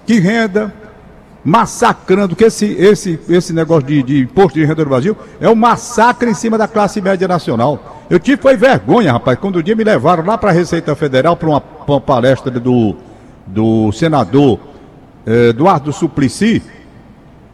que 0.06 0.18
renda, 0.18 0.74
massacrando, 1.44 2.34
que 2.34 2.44
esse, 2.44 2.66
esse, 2.72 3.18
esse 3.28 3.52
negócio 3.52 3.86
de, 3.86 4.02
de 4.02 4.20
imposto 4.20 4.58
de 4.58 4.64
renda 4.64 4.82
no 4.82 4.90
Brasil 4.90 5.16
é 5.40 5.48
um 5.48 5.54
massacre 5.54 6.30
em 6.30 6.34
cima 6.34 6.58
da 6.58 6.66
classe 6.66 7.00
média 7.00 7.28
nacional. 7.28 7.93
Eu 8.08 8.18
tive 8.18 8.40
foi 8.40 8.56
vergonha, 8.56 9.12
rapaz, 9.12 9.38
quando 9.38 9.58
um 9.58 9.62
dia 9.62 9.74
me 9.74 9.82
levaram 9.82 10.24
lá 10.24 10.36
para 10.36 10.50
a 10.50 10.52
Receita 10.52 10.94
Federal 10.94 11.36
para 11.36 11.48
uma, 11.48 11.62
uma, 11.86 12.00
palestra 12.00 12.50
do, 12.50 12.94
do 13.46 13.90
senador 13.92 14.58
eh, 15.26 15.48
Eduardo 15.48 15.90
Suplicy, 15.90 16.62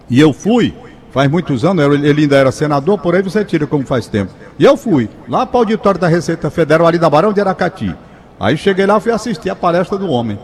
e 0.08 0.18
eu 0.18 0.32
fui, 0.32 0.74
faz 1.12 1.30
muitos 1.30 1.64
anos, 1.64 1.84
ele 2.02 2.22
ainda 2.22 2.36
era 2.36 2.50
senador, 2.50 2.98
por 2.98 3.14
aí 3.14 3.22
você 3.22 3.44
tira 3.44 3.64
como 3.64 3.86
faz 3.86 4.08
tempo. 4.08 4.32
E 4.58 4.64
eu 4.64 4.76
fui, 4.76 5.08
lá 5.28 5.46
para 5.46 5.58
o 5.58 5.60
auditório 5.60 6.00
da 6.00 6.08
Receita 6.08 6.50
Federal, 6.50 6.88
ali 6.88 6.98
da 6.98 7.08
Barão 7.08 7.32
de 7.32 7.40
Aracati. 7.40 7.94
Aí 8.40 8.56
cheguei 8.56 8.86
lá 8.86 8.98
e 8.98 9.00
fui 9.00 9.12
assistir 9.12 9.50
a 9.50 9.56
palestra 9.56 9.96
do 9.96 10.08
homem. 10.08 10.36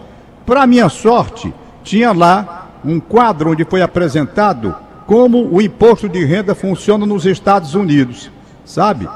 Para 0.45 0.67
minha 0.69 0.89
sorte, 0.89 1.53
tinha 1.83 2.13
lá 2.13 2.69
um 2.85 3.01
quadro 3.01 3.51
onde 3.51 3.65
foi 3.65 3.83
apresentado 3.83 4.73
como 5.05 5.53
o 5.53 5.61
imposto 5.61 6.09
de 6.09 6.25
renda 6.25 6.55
funciona 6.55 7.05
nos 7.05 7.27
Estados 7.27 7.75
Unidos, 7.75 8.31
sabe? 8.65 9.09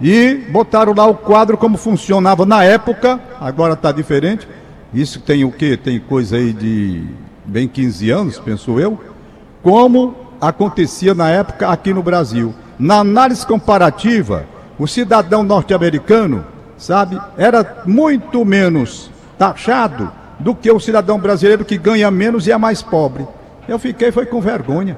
E 0.00 0.34
botaram 0.50 0.94
lá 0.94 1.06
o 1.06 1.14
quadro 1.14 1.56
como 1.56 1.76
funcionava 1.76 2.46
na 2.46 2.62
época, 2.62 3.20
agora 3.40 3.74
está 3.74 3.90
diferente. 3.90 4.46
Isso 4.94 5.20
tem 5.20 5.44
o 5.44 5.50
quê? 5.50 5.76
Tem 5.76 5.98
coisa 5.98 6.36
aí 6.36 6.52
de 6.52 7.04
bem 7.44 7.66
15 7.66 8.10
anos, 8.10 8.38
penso 8.38 8.78
eu. 8.78 8.98
Como 9.62 10.14
acontecia 10.40 11.14
na 11.14 11.28
época 11.30 11.68
aqui 11.68 11.92
no 11.92 12.02
Brasil. 12.02 12.54
Na 12.78 13.00
análise 13.00 13.44
comparativa, 13.44 14.46
o 14.78 14.86
cidadão 14.86 15.42
norte-americano, 15.42 16.46
sabe, 16.76 17.20
era 17.36 17.82
muito 17.84 18.44
menos 18.44 19.10
taxado 19.36 20.12
do 20.38 20.54
que 20.54 20.70
o 20.70 20.78
cidadão 20.78 21.18
brasileiro 21.18 21.64
que 21.64 21.76
ganha 21.76 22.10
menos 22.10 22.46
e 22.46 22.52
é 22.52 22.56
mais 22.56 22.82
pobre. 22.82 23.26
Eu 23.66 23.78
fiquei 23.78 24.12
foi 24.12 24.26
com 24.26 24.40
vergonha. 24.40 24.96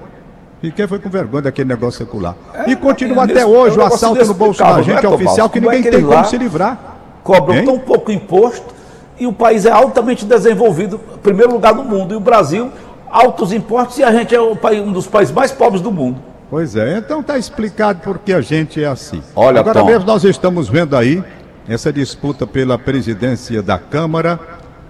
Fiquei 0.60 0.86
foi 0.86 0.98
com 0.98 1.08
vergonha 1.08 1.42
daquele 1.44 1.68
negócio 1.68 2.04
secular. 2.04 2.34
É, 2.52 2.70
e 2.70 2.76
continua 2.76 3.22
é, 3.22 3.30
até 3.30 3.46
hoje 3.46 3.78
é 3.78 3.82
o 3.82 3.86
assalto 3.86 4.24
no 4.24 4.34
bolso 4.34 4.60
da 4.60 4.82
gente, 4.82 5.04
é 5.04 5.08
oficial, 5.08 5.48
que 5.48 5.60
ninguém 5.60 5.82
tem 5.82 6.04
como 6.04 6.24
se 6.26 6.36
livrar. 6.36 6.96
Cobram 7.22 7.64
tão 7.64 7.78
pouco 7.78 8.12
imposto 8.12 8.74
e 9.18 9.26
o 9.26 9.32
país 9.32 9.64
é 9.64 9.70
altamente 9.70 10.24
desenvolvido, 10.24 10.98
primeiro 11.22 11.52
lugar 11.52 11.74
no 11.74 11.84
mundo. 11.84 12.12
E 12.12 12.16
o 12.16 12.20
Brasil, 12.20 12.70
altos 13.10 13.52
impostos 13.52 13.98
e 13.98 14.04
a 14.04 14.12
gente 14.12 14.34
é 14.34 14.40
um 14.40 14.92
dos 14.92 15.06
países 15.06 15.32
mais 15.32 15.50
pobres 15.50 15.80
do 15.80 15.90
mundo. 15.90 16.20
Pois 16.50 16.74
é, 16.76 16.98
então 16.98 17.20
está 17.20 17.38
explicado 17.38 18.00
por 18.00 18.18
que 18.18 18.32
a 18.32 18.40
gente 18.40 18.82
é 18.82 18.86
assim. 18.86 19.22
Olha, 19.36 19.60
Agora 19.60 19.80
Tom. 19.80 19.86
mesmo 19.86 20.04
nós 20.04 20.24
estamos 20.24 20.68
vendo 20.68 20.96
aí 20.96 21.22
essa 21.68 21.92
disputa 21.92 22.46
pela 22.46 22.76
presidência 22.76 23.62
da 23.62 23.78
Câmara, 23.78 24.38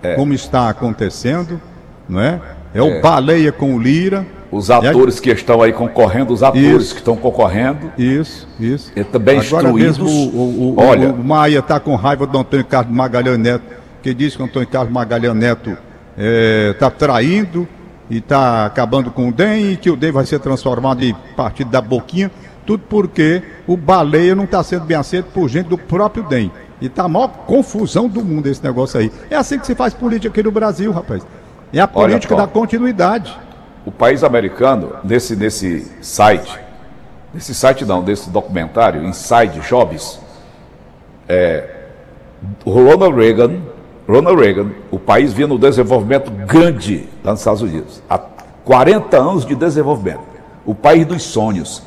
é. 0.03 0.15
como 0.15 0.33
está 0.33 0.69
acontecendo, 0.69 1.61
não 2.09 2.21
é? 2.21 2.41
É 2.73 2.81
o 2.81 2.87
é. 2.87 3.01
Baleia 3.01 3.53
com 3.53 3.75
o 3.75 3.79
Lira. 3.79 4.27
Os 4.53 4.69
atores 4.69 5.21
que 5.21 5.31
estão 5.31 5.63
aí 5.63 5.73
concorrendo, 5.73 6.33
os 6.33 6.43
atores 6.43 6.83
isso, 6.83 6.95
que 6.95 7.01
estão 7.01 7.17
concorrendo. 7.17 7.93
Isso, 7.97 8.49
isso. 8.59 8.91
E 8.97 9.05
também 9.05 9.39
Agora 9.39 9.69
instruídos. 9.69 9.99
Mesmo 9.99 10.09
o, 10.09 10.75
o, 10.77 10.81
Olha, 10.81 11.11
o, 11.11 11.15
o 11.15 11.25
Maia 11.25 11.61
está 11.61 11.79
com 11.79 11.95
raiva 11.95 12.27
do 12.27 12.37
Antônio 12.37 12.65
Carlos 12.65 12.95
Magalhães 12.95 13.39
Neto, 13.39 13.65
que 14.03 14.13
diz 14.13 14.35
que 14.35 14.43
o 14.43 14.45
Antônio 14.45 14.69
Carlos 14.69 14.93
Magalhães 14.93 15.37
Neto 15.37 15.71
está 15.71 15.81
é, 16.19 16.73
tá 16.73 16.91
traindo 16.91 17.67
e 18.11 18.19
está 18.19 18.67
acabando 18.67 19.13
com 19.13 19.29
o 19.29 19.33
DEM 19.33 19.73
e 19.73 19.77
que 19.77 19.89
o 19.89 19.97
DEM 19.97 20.11
vai 20.11 20.27
ser 20.27 20.41
transformado 20.41 21.05
em 21.05 21.15
partido 21.37 21.71
da 21.71 21.81
boquinha. 21.81 22.29
Tudo 22.67 22.83
porque 22.89 23.43
o 23.69 23.77
baleia 23.77 24.35
não 24.35 24.45
está 24.45 24.63
sendo 24.65 24.85
bem 24.85 24.97
aceito 24.97 25.27
por 25.27 25.49
gente 25.49 25.69
do 25.69 25.79
próprio 25.79 26.25
DEM. 26.25 26.51
E 26.81 26.87
está 26.87 27.05
a 27.05 27.09
maior 27.09 27.29
confusão 27.29 28.09
do 28.09 28.25
mundo 28.25 28.49
esse 28.49 28.65
negócio 28.65 28.99
aí. 28.99 29.13
É 29.31 29.37
assim 29.37 29.59
que 29.61 29.67
se 29.67 29.77
faz 29.77 29.95
política 29.95 30.29
aqui 30.29 30.43
no 30.43 30.51
Brasil, 30.51 30.91
rapaz. 30.91 31.23
É 31.73 31.81
a 31.81 31.87
política 31.87 32.35
Olha, 32.35 32.47
da 32.47 32.53
continuidade 32.53 33.39
o 33.85 33.91
país 33.91 34.23
americano, 34.23 34.93
nesse, 35.03 35.35
nesse 35.35 35.91
site, 36.03 36.59
nesse 37.33 37.55
site 37.55 37.85
não, 37.85 38.03
desse 38.03 38.29
documentário, 38.29 39.05
Inside 39.05 39.61
Jobs, 39.61 40.21
é, 41.29 41.77
Ronald 42.65 43.15
Reagan, 43.15 43.61
Ronald 44.07 44.41
Reagan, 44.41 44.71
o 44.91 44.99
país 44.99 45.33
vinha 45.33 45.47
no 45.47 45.59
desenvolvimento 45.59 46.31
grande 46.31 47.09
lá 47.23 47.33
nos 47.33 47.41
Estados 47.41 47.63
Unidos. 47.63 48.03
Há 48.09 48.19
40 48.19 49.17
anos 49.17 49.47
de 49.47 49.55
desenvolvimento. 49.55 50.23
O 50.65 50.75
país 50.75 51.07
dos 51.07 51.23
sonhos. 51.23 51.83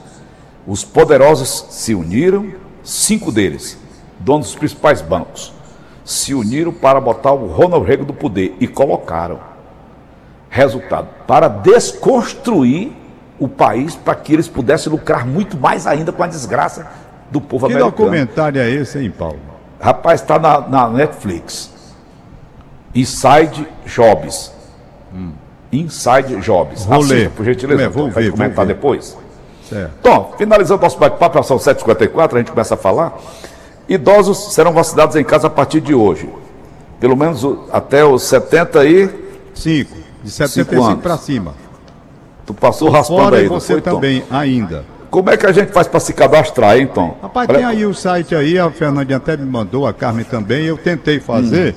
Os 0.66 0.84
poderosos 0.84 1.68
se 1.70 1.94
uniram, 1.94 2.54
cinco 2.82 3.32
deles, 3.32 3.78
donos 4.20 4.48
dos 4.48 4.56
principais 4.56 5.02
bancos, 5.02 5.54
se 6.06 6.34
uniram 6.34 6.72
para 6.72 7.02
botar 7.02 7.34
o 7.34 7.48
Ronald 7.48 7.86
Reagan 7.86 8.06
do 8.06 8.14
poder 8.14 8.56
e 8.62 8.68
colocaram 8.68 9.53
Resultado, 10.56 11.08
para 11.26 11.48
desconstruir 11.48 12.92
o 13.40 13.48
país 13.48 13.96
para 13.96 14.14
que 14.14 14.32
eles 14.32 14.48
pudessem 14.48 14.92
lucrar 14.92 15.26
muito 15.26 15.58
mais 15.58 15.88
ainda 15.88 16.12
com 16.12 16.22
a 16.22 16.28
desgraça 16.28 16.86
do 17.32 17.42
povo 17.42 17.66
que 17.66 17.74
americano. 17.74 17.92
Que 17.92 18.04
documentário 18.04 18.62
é 18.62 18.70
esse, 18.70 19.00
hein, 19.00 19.10
Paulo? 19.10 19.40
Rapaz, 19.82 20.22
está 20.22 20.38
na, 20.38 20.62
na, 20.62 20.88
Netflix. 20.88 21.72
Inside 22.94 23.68
Jobs. 23.88 24.52
Hum. 25.12 25.32
Inside 25.72 26.36
Jobs. 26.36 26.86
Vou 26.86 27.00
Assista, 27.00 27.16
ler. 27.16 27.30
por 27.32 27.44
gentileza. 27.44 27.82
É, 27.82 27.90
vou 27.90 28.12
ver, 28.12 28.30
comentar 28.30 28.64
ver. 28.64 28.76
depois. 28.76 29.18
Certo. 29.68 29.92
Então, 30.02 30.34
finalizando 30.38 30.84
nosso 30.84 31.00
bate-papo, 31.00 31.42
são 31.42 31.58
7h54, 31.58 32.36
a 32.36 32.38
gente 32.38 32.52
começa 32.52 32.76
a 32.76 32.78
falar. 32.78 33.18
Idosos 33.90 34.54
serão 34.54 34.72
vacinados 34.72 35.16
em 35.16 35.24
casa 35.24 35.48
a 35.48 35.50
partir 35.50 35.82
de 35.82 35.96
hoje. 35.96 36.30
Pelo 37.00 37.18
menos 37.18 37.44
até 37.72 38.06
os 38.06 38.22
75. 38.22 40.03
De 40.24 40.32
75 40.32 40.98
para 40.98 41.18
cima. 41.18 41.54
Tu 42.46 42.54
passou 42.54 42.90
Por 42.90 42.98
raspando 42.98 43.22
fora 43.22 43.38
aí, 43.38 43.48
você 43.48 43.74
foi, 43.74 43.82
também, 43.82 44.22
Tom? 44.22 44.36
ainda. 44.36 44.86
Como 45.10 45.30
é 45.30 45.38
que 45.38 45.46
a 45.46 45.52
gente 45.52 45.72
faz 45.72 45.88
para 45.88 46.00
se 46.00 46.14
cadastrar, 46.14 46.78
hein, 46.78 46.90
Tom? 46.92 47.16
Rapaz, 47.22 47.48
Olha... 47.48 47.60
tem 47.60 47.68
aí 47.68 47.86
o 47.86 47.94
site 47.94 48.34
aí, 48.36 48.58
a 48.58 48.70
Fernandinha 48.72 49.18
até 49.18 49.38
me 49.38 49.46
mandou, 49.46 49.86
a 49.86 49.94
Carmen 49.94 50.26
também, 50.26 50.66
eu 50.66 50.78
tentei 50.78 51.20
fazer, 51.20 51.76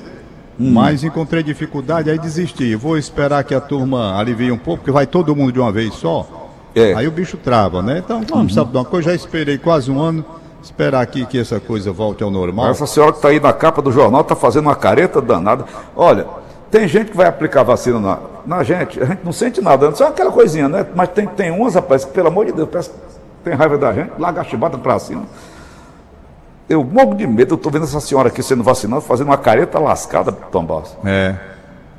hum. 0.59 0.71
mas 0.73 1.03
encontrei 1.03 1.43
dificuldade, 1.43 2.09
aí 2.09 2.17
desisti. 2.17 2.75
Vou 2.75 2.97
esperar 2.97 3.43
que 3.43 3.53
a 3.53 3.61
turma 3.61 4.17
alivie 4.17 4.51
um 4.51 4.57
pouco, 4.57 4.79
porque 4.79 4.91
vai 4.91 5.05
todo 5.05 5.35
mundo 5.35 5.51
de 5.51 5.59
uma 5.59 5.71
vez 5.71 5.93
só. 5.93 6.27
É. 6.73 6.93
Aí 6.93 7.07
o 7.07 7.11
bicho 7.11 7.37
trava, 7.37 7.81
né? 7.81 8.01
Então, 8.03 8.23
vamos, 8.27 8.51
uhum. 8.51 8.55
sabe 8.55 8.71
de 8.71 8.77
uma 8.77 8.85
coisa, 8.85 9.09
já 9.09 9.15
esperei 9.15 9.57
quase 9.57 9.91
um 9.91 10.01
ano, 10.01 10.25
esperar 10.61 11.01
aqui 11.01 11.25
que 11.25 11.39
essa 11.39 11.59
coisa 11.59 11.91
volte 11.91 12.23
ao 12.23 12.31
normal. 12.31 12.69
Essa 12.69 12.87
senhora 12.87 13.11
que 13.11 13.19
está 13.19 13.29
aí 13.29 13.39
na 13.39 13.53
capa 13.53 13.81
do 13.81 13.91
jornal 13.91 14.21
está 14.21 14.35
fazendo 14.35 14.65
uma 14.65 14.75
careta 14.75 15.21
danada. 15.21 15.65
Olha, 15.95 16.25
tem 16.71 16.87
gente 16.87 17.11
que 17.11 17.17
vai 17.17 17.27
aplicar 17.27 17.63
vacina 17.63 17.99
na, 17.99 18.19
na 18.47 18.63
gente, 18.63 19.01
a 19.01 19.05
gente 19.05 19.25
não 19.25 19.33
sente 19.33 19.61
nada, 19.61 19.93
só 19.93 20.07
aquela 20.07 20.31
coisinha, 20.31 20.69
né? 20.69 20.85
Mas 20.95 21.09
tem, 21.09 21.27
tem 21.27 21.51
umas, 21.51 21.75
rapaz, 21.75 22.05
que 22.05 22.11
pelo 22.13 22.29
amor 22.29 22.45
de 22.45 22.53
Deus, 22.53 22.69
parece 22.71 22.89
que 22.89 22.95
tem 23.43 23.53
raiva 23.53 23.77
da 23.77 23.93
gente, 23.93 24.11
larga 24.17 24.39
a 24.39 24.43
chibata 24.45 24.77
pra 24.77 24.97
cima. 24.97 25.23
Eu 26.69 26.83
morro 26.83 27.13
de 27.13 27.27
medo, 27.27 27.53
eu 27.53 27.57
estou 27.57 27.71
vendo 27.71 27.83
essa 27.83 27.99
senhora 27.99 28.29
aqui 28.29 28.41
sendo 28.41 28.63
vacinada, 28.63 29.01
fazendo 29.01 29.27
uma 29.27 29.37
careta 29.37 29.77
lascada, 29.79 30.31
Tom 30.31 30.63
Boss. 30.63 30.97
É. 31.05 31.35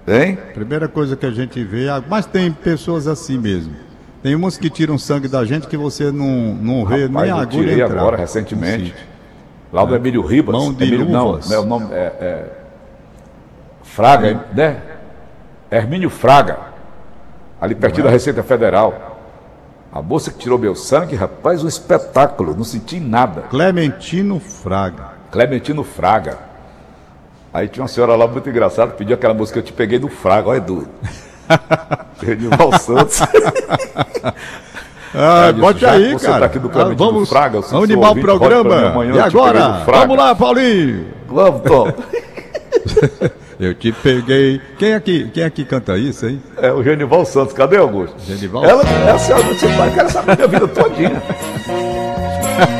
Hein? 0.06 0.38
Primeira 0.54 0.88
coisa 0.88 1.16
que 1.16 1.26
a 1.26 1.30
gente 1.30 1.62
vê, 1.62 1.86
mas 2.08 2.24
tem 2.24 2.50
pessoas 2.50 3.06
assim 3.06 3.36
mesmo. 3.36 3.74
Tem 4.22 4.34
umas 4.34 4.56
que 4.56 4.70
tiram 4.70 4.98
sangue 4.98 5.28
da 5.28 5.44
gente 5.44 5.68
que 5.68 5.76
você 5.76 6.10
não, 6.10 6.54
não 6.54 6.86
vê 6.86 7.06
Rapaz, 7.06 7.26
nem 7.26 7.30
a 7.30 7.42
agulha 7.42 7.72
eu 7.72 7.86
entrar. 7.86 8.00
agora, 8.00 8.16
recentemente. 8.16 8.94
Lá 9.70 9.84
do 9.84 9.94
é. 9.94 9.98
Emílio 9.98 10.22
Ribas. 10.22 10.54
Mão 10.54 10.72
de 10.72 10.82
Emílio, 10.82 11.08
não, 11.08 11.38
é 11.50 11.58
o 11.58 11.64
nome 11.64 11.88
é, 11.92 12.12
é 12.20 12.44
Fraga, 13.82 14.46
né? 14.54 14.82
Hermínio 15.70 16.08
Fraga, 16.10 16.58
ali 17.60 17.74
pertinho 17.74 18.04
da 18.04 18.10
Receita 18.10 18.42
Federal. 18.42 19.16
A 19.92 20.02
moça 20.02 20.30
que 20.30 20.38
tirou 20.38 20.58
meu 20.58 20.74
sangue, 20.74 21.16
rapaz, 21.16 21.64
um 21.64 21.68
espetáculo, 21.68 22.54
não 22.54 22.64
senti 22.64 23.00
nada. 23.00 23.42
Clementino 23.50 24.38
Fraga. 24.38 25.12
Clementino 25.30 25.82
Fraga. 25.82 26.38
Aí 27.52 27.68
tinha 27.68 27.82
uma 27.82 27.88
senhora 27.88 28.14
lá 28.14 28.26
muito 28.26 28.48
engraçada, 28.50 28.92
pediu 28.92 29.14
aquela 29.14 29.32
música 29.32 29.54
que 29.60 29.68
eu 29.68 29.72
te 29.72 29.72
peguei 29.72 29.98
do 29.98 30.08
Fraga, 30.08 30.50
olha 30.50 30.60
doido. 30.60 30.88
Genival 32.22 32.78
Santos. 32.78 33.20
Ah, 35.14 35.52
bote 35.58 35.80
já 35.80 35.90
que 35.90 35.96
aí, 35.96 36.12
você 36.12 36.26
cara. 36.26 36.40
tá 36.40 36.46
aqui 36.46 36.58
do 36.58 36.68
Ah, 36.68 36.84
vamos, 36.94 37.20
do 37.22 37.26
Fraga, 37.26 37.60
vamos 37.62 37.84
animar 37.90 38.12
o 38.12 38.20
programa. 38.20 39.04
e 39.06 39.18
agora? 39.18 39.82
Vamos 39.86 40.18
lá, 40.18 40.34
Paulinho. 40.34 41.06
Vamos, 41.26 41.62
Tom. 41.62 41.86
Eu 43.60 43.74
te 43.74 43.90
peguei. 43.90 44.60
Quem 44.78 44.94
aqui, 44.94 45.28
quem 45.34 45.42
aqui 45.42 45.64
canta 45.64 45.98
isso, 45.98 46.26
hein? 46.28 46.40
É 46.58 46.70
o 46.70 46.82
Genival 46.82 47.24
Santos, 47.24 47.52
cadê 47.52 47.76
Augusto? 47.76 48.14
Genival 48.24 48.64
Ela, 48.64 48.84
essa 49.08 49.32
é 49.32 49.36
a 49.36 49.38
você 49.40 49.66
vai, 49.68 49.92
quero 49.92 50.10
saber 50.10 50.36
minha 50.36 50.48
vida 50.48 50.68
todinha. 50.68 51.22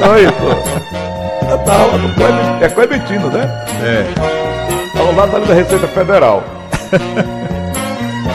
Aí, 0.00 0.30
pô. 0.32 1.50
Eu 1.50 1.58
tava 1.58 1.87
lá 1.87 1.99
no 1.99 2.14
Clemente, 2.14 3.12
é 3.12 3.18
né? 3.18 3.66
É. 3.82 4.06
Tava 4.92 5.11
lá 5.12 5.26
da 5.26 5.54
Receita 5.54 5.88
Federal. 5.88 6.44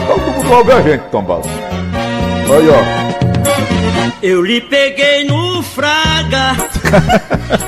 Todo 0.06 0.32
mundo 0.32 0.52
ouve 0.52 0.72
a 0.72 0.82
gente, 0.82 1.02
Tom 1.10 1.22
Basso. 1.22 1.48
Aí, 1.48 2.68
ó. 2.68 3.04
Eu 4.22 4.42
lhe 4.42 4.60
peguei 4.60 5.24
no 5.24 5.62
fraga 5.62 6.56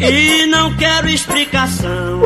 e 0.00 0.46
não 0.46 0.74
quero 0.76 1.08
explicação. 1.08 2.20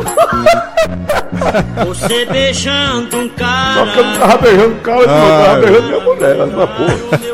Você 1.87 2.25
beijando 2.25 3.17
um 3.17 3.29
Só 3.29 3.85
que 3.85 3.99
eu 3.99 4.03
não 4.05 4.13
cara. 4.13 4.19
tava 4.19 4.37
beijando 4.37 4.73
o 4.73 4.79
cara, 4.81 5.01
eu 5.01 5.05
tava 5.07 5.51
Ah, 5.51 5.59
beijando 5.59 5.87
minha 5.87 5.99
mulher. 6.03 6.35
Meu 6.37 6.67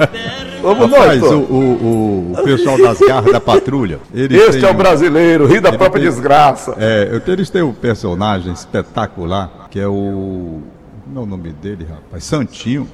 pé 0.08 0.42
vamos 0.62 0.90
nós, 0.90 1.00
Rapaz, 1.00 1.24
o, 1.24 1.30
Tom. 1.30 1.36
o, 1.36 1.56
o, 1.56 2.34
o 2.40 2.44
pessoal 2.44 2.78
das 2.78 3.00
garras 3.00 3.32
da 3.34 3.40
patrula. 3.42 4.00
Eles 4.14 4.42
Este 4.42 4.60
têm 4.60 4.70
é 4.70 4.72
o 4.72 4.74
um- 4.74 4.78
brasileiro, 4.78 5.48
ri 5.48 5.60
da 5.60 5.72
própria 5.72 6.02
tem- 6.04 6.10
desgraça. 6.12 6.76
É, 6.78 7.10
eu- 7.12 7.34
eles 7.34 7.50
têm 7.50 7.62
um 7.64 7.74
personagem 7.74 8.52
espetacular, 8.54 9.68
que 9.72 9.80
é 9.80 9.88
o. 9.88 10.62
Como 11.06 11.20
é 11.20 11.24
o 11.24 11.26
nome 11.26 11.52
dele, 11.52 11.86
rapaz? 11.90 12.24
Santinho. 12.24 12.88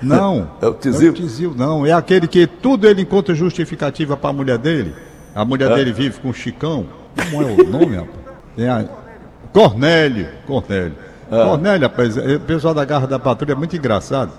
Não. 0.00 0.48
É 0.62 0.66
o 0.66 0.74
Tizil? 0.74 1.08
É 1.08 1.10
o 1.10 1.14
Tizil, 1.14 1.54
não. 1.56 1.84
É 1.84 1.92
aquele 1.92 2.28
que 2.28 2.46
tudo 2.46 2.86
ele 2.86 3.02
encontra 3.02 3.34
justificativa 3.34 4.16
para 4.16 4.30
a 4.30 4.32
mulher 4.32 4.56
dele. 4.58 4.94
A 5.38 5.44
mulher 5.44 5.72
dele 5.72 5.92
vive 5.92 6.18
com 6.18 6.30
o 6.30 6.34
Chicão. 6.34 6.84
Como 7.30 7.42
é 7.42 7.46
o 7.46 7.64
nome, 7.70 7.94
rapaz? 7.94 8.18
Tem 8.56 8.68
a... 8.68 8.84
Cornélio. 9.52 10.26
Cornélio. 10.44 10.94
Cornélio, 11.30 11.88
rapaz, 11.88 12.16
é- 12.16 12.34
o 12.34 12.40
pessoal 12.40 12.74
da 12.74 12.84
Garra 12.84 13.06
da 13.06 13.20
Patrulha 13.20 13.52
é 13.52 13.54
muito 13.54 13.76
engraçado. 13.76 14.32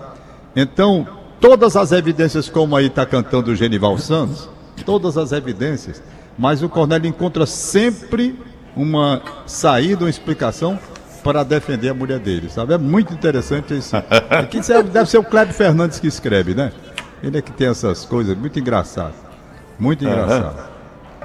Então, 0.53 1.07
todas 1.39 1.77
as 1.77 1.93
evidências, 1.93 2.49
como 2.49 2.75
aí 2.75 2.87
está 2.87 3.05
cantando 3.05 3.49
o 3.49 3.55
Genival 3.55 3.97
Santos, 3.97 4.49
todas 4.85 5.17
as 5.17 5.31
evidências, 5.31 6.03
mas 6.37 6.61
o 6.61 6.67
Cornélio 6.67 7.07
encontra 7.07 7.45
sempre 7.45 8.37
uma 8.75 9.21
saída, 9.45 10.03
uma 10.03 10.09
explicação 10.09 10.77
para 11.23 11.43
defender 11.43 11.87
a 11.89 11.93
mulher 11.93 12.19
dele, 12.19 12.49
sabe? 12.49 12.73
É 12.73 12.77
muito 12.77 13.13
interessante 13.13 13.73
isso. 13.77 13.95
Aqui 14.29 14.59
deve 14.91 15.09
ser 15.09 15.17
o 15.17 15.23
Cléber 15.23 15.53
Fernandes 15.53 15.97
que 15.97 16.07
escreve, 16.07 16.53
né? 16.53 16.73
Ele 17.23 17.37
é 17.37 17.41
que 17.41 17.53
tem 17.53 17.67
essas 17.69 18.03
coisas, 18.03 18.37
muito 18.37 18.59
engraçado. 18.59 19.13
Muito 19.79 20.03
engraçado. 20.03 20.68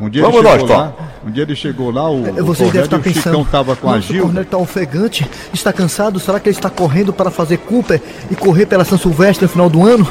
Um 0.01 0.09
dia 0.11 0.23
Vamos 0.23 0.39
ele 0.39 0.49
nós, 0.49 0.63
Tom. 0.63 0.77
lá, 0.77 0.93
um 1.25 1.31
dia 1.31 1.43
ele 1.45 1.55
chegou 1.55 1.91
lá, 1.91 2.11
o, 2.11 2.23
o 2.23 2.27
É, 2.27 2.43
Vocês 2.43 2.73
devem 2.73 2.83
estar 2.83 2.97
Cornélio, 2.97 2.99
o 2.99 3.03
pensando. 3.03 3.23
Chicão 3.23 3.45
tava 3.45 3.77
com 3.77 3.89
a 3.89 3.97
Nossa, 3.97 4.13
o. 4.13 4.23
Cornélio 4.23 4.43
está 4.43 4.59
ofegante, 4.59 5.31
está 5.53 5.73
cansado. 5.73 6.19
Será 6.19 6.41
que 6.41 6.49
ele 6.49 6.57
está 6.57 6.69
correndo 6.69 7.13
para 7.13 7.31
fazer 7.31 7.59
Cooper 7.59 8.01
e 8.31 8.35
correr 8.35 8.67
pela 8.67 8.85
São 8.85 8.99
Silvestre 8.99 9.45
no 9.45 9.49
final 9.49 9.71
do 9.71 9.87
ano? 9.87 10.07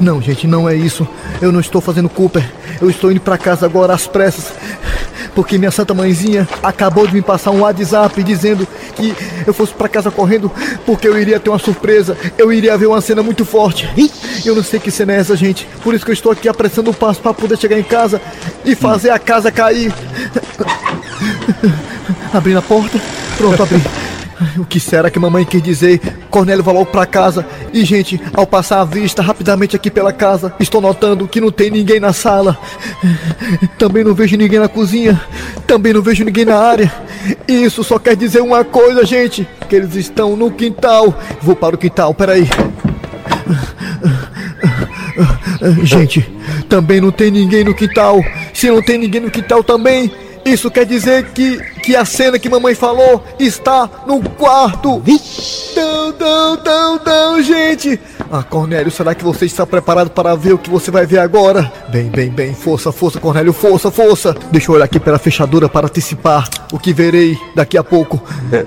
Não, 0.00 0.20
gente, 0.20 0.46
não 0.48 0.68
é 0.68 0.74
isso. 0.74 1.06
Eu 1.40 1.52
não 1.52 1.60
estou 1.60 1.80
fazendo 1.80 2.08
Cooper. 2.08 2.44
Eu 2.80 2.90
estou 2.90 3.12
indo 3.12 3.20
para 3.20 3.38
casa 3.38 3.66
agora 3.66 3.94
às 3.94 4.06
pressas. 4.06 4.52
Porque 5.34 5.56
minha 5.58 5.70
santa 5.70 5.94
mãezinha 5.94 6.48
acabou 6.60 7.06
de 7.06 7.14
me 7.14 7.22
passar 7.22 7.52
um 7.52 7.60
WhatsApp 7.60 8.20
dizendo 8.24 8.66
que 8.96 9.14
eu 9.46 9.54
fosse 9.54 9.72
para 9.72 9.88
casa 9.88 10.10
correndo 10.10 10.50
porque 10.84 11.06
eu 11.06 11.16
iria 11.16 11.38
ter 11.38 11.50
uma 11.50 11.58
surpresa. 11.58 12.16
Eu 12.36 12.52
iria 12.52 12.76
ver 12.76 12.86
uma 12.86 13.00
cena 13.00 13.22
muito 13.22 13.44
forte. 13.44 13.88
Eu 14.44 14.54
não 14.54 14.62
sei 14.62 14.80
que 14.80 14.90
cena 14.90 15.12
é 15.12 15.16
essa, 15.16 15.36
gente. 15.36 15.66
Por 15.82 15.94
isso 15.94 16.04
que 16.04 16.10
eu 16.10 16.14
estou 16.14 16.32
aqui 16.32 16.48
apressando 16.48 16.90
o 16.90 16.94
passo 16.94 17.20
para 17.20 17.34
poder 17.34 17.58
chegar 17.58 17.78
em 17.78 17.82
casa 17.82 18.20
e 18.64 18.74
fazer 18.74 19.10
a 19.10 19.18
casa 19.18 19.50
cair. 19.50 19.92
Abrindo 22.32 22.58
a 22.58 22.62
porta. 22.62 23.00
Pronto, 23.36 23.62
abri. 23.62 23.80
O 24.56 24.64
que 24.64 24.80
será 24.80 25.10
que 25.10 25.18
mamãe 25.18 25.44
quer 25.44 25.60
dizer? 25.60 26.00
Cornélio 26.30 26.64
vai 26.64 26.72
logo 26.72 26.86
pra 26.86 27.04
casa. 27.04 27.46
E, 27.72 27.84
gente, 27.84 28.20
ao 28.32 28.46
passar 28.46 28.80
a 28.80 28.84
vista 28.84 29.20
rapidamente 29.20 29.76
aqui 29.76 29.90
pela 29.90 30.12
casa, 30.12 30.54
estou 30.58 30.80
notando 30.80 31.28
que 31.28 31.40
não 31.40 31.50
tem 31.50 31.70
ninguém 31.70 32.00
na 32.00 32.12
sala. 32.12 32.58
Também 33.78 34.02
não 34.02 34.14
vejo 34.14 34.36
ninguém 34.36 34.58
na 34.58 34.68
cozinha. 34.68 35.20
Também 35.66 35.92
não 35.92 36.00
vejo 36.00 36.24
ninguém 36.24 36.46
na 36.46 36.56
área. 36.56 36.90
E 37.46 37.64
isso 37.64 37.84
só 37.84 37.98
quer 37.98 38.16
dizer 38.16 38.40
uma 38.40 38.64
coisa, 38.64 39.04
gente: 39.04 39.46
que 39.68 39.76
eles 39.76 39.94
estão 39.94 40.34
no 40.36 40.50
quintal. 40.50 41.14
Vou 41.42 41.54
para 41.54 41.74
o 41.74 41.78
quintal, 41.78 42.14
peraí. 42.14 42.48
Gente, 45.82 46.28
também 46.68 47.00
não 47.00 47.10
tem 47.10 47.30
ninguém 47.30 47.64
no 47.64 47.74
quintal. 47.74 48.24
Se 48.52 48.70
não 48.70 48.82
tem 48.82 48.98
ninguém 48.98 49.20
no 49.20 49.30
quintal 49.30 49.62
também, 49.62 50.10
isso 50.44 50.70
quer 50.70 50.86
dizer 50.86 51.26
que, 51.32 51.58
que 51.82 51.94
a 51.94 52.04
cena 52.04 52.38
que 52.38 52.48
mamãe 52.48 52.74
falou 52.74 53.24
está 53.38 53.88
no 54.06 54.22
quarto. 54.30 55.02
Não, 55.76 56.12
não, 56.12 56.56
não, 56.56 57.04
não, 57.04 57.42
gente. 57.42 58.00
Ah, 58.32 58.44
Cornélio, 58.44 58.92
será 58.92 59.12
que 59.12 59.24
você 59.24 59.46
está 59.46 59.66
preparado 59.66 60.10
para 60.10 60.36
ver 60.36 60.52
o 60.52 60.58
que 60.58 60.70
você 60.70 60.88
vai 60.88 61.04
ver 61.04 61.18
agora? 61.18 61.72
Bem, 61.88 62.08
bem, 62.08 62.30
bem, 62.30 62.54
força, 62.54 62.92
força, 62.92 63.18
Cornélio, 63.18 63.52
força, 63.52 63.90
força. 63.90 64.36
Deixa 64.52 64.70
eu 64.70 64.76
olhar 64.76 64.84
aqui 64.84 65.00
pela 65.00 65.18
fechadura 65.18 65.68
para 65.68 65.88
antecipar 65.88 66.48
o 66.72 66.78
que 66.78 66.92
verei 66.92 67.36
daqui 67.56 67.76
a 67.76 67.82
pouco. 67.82 68.22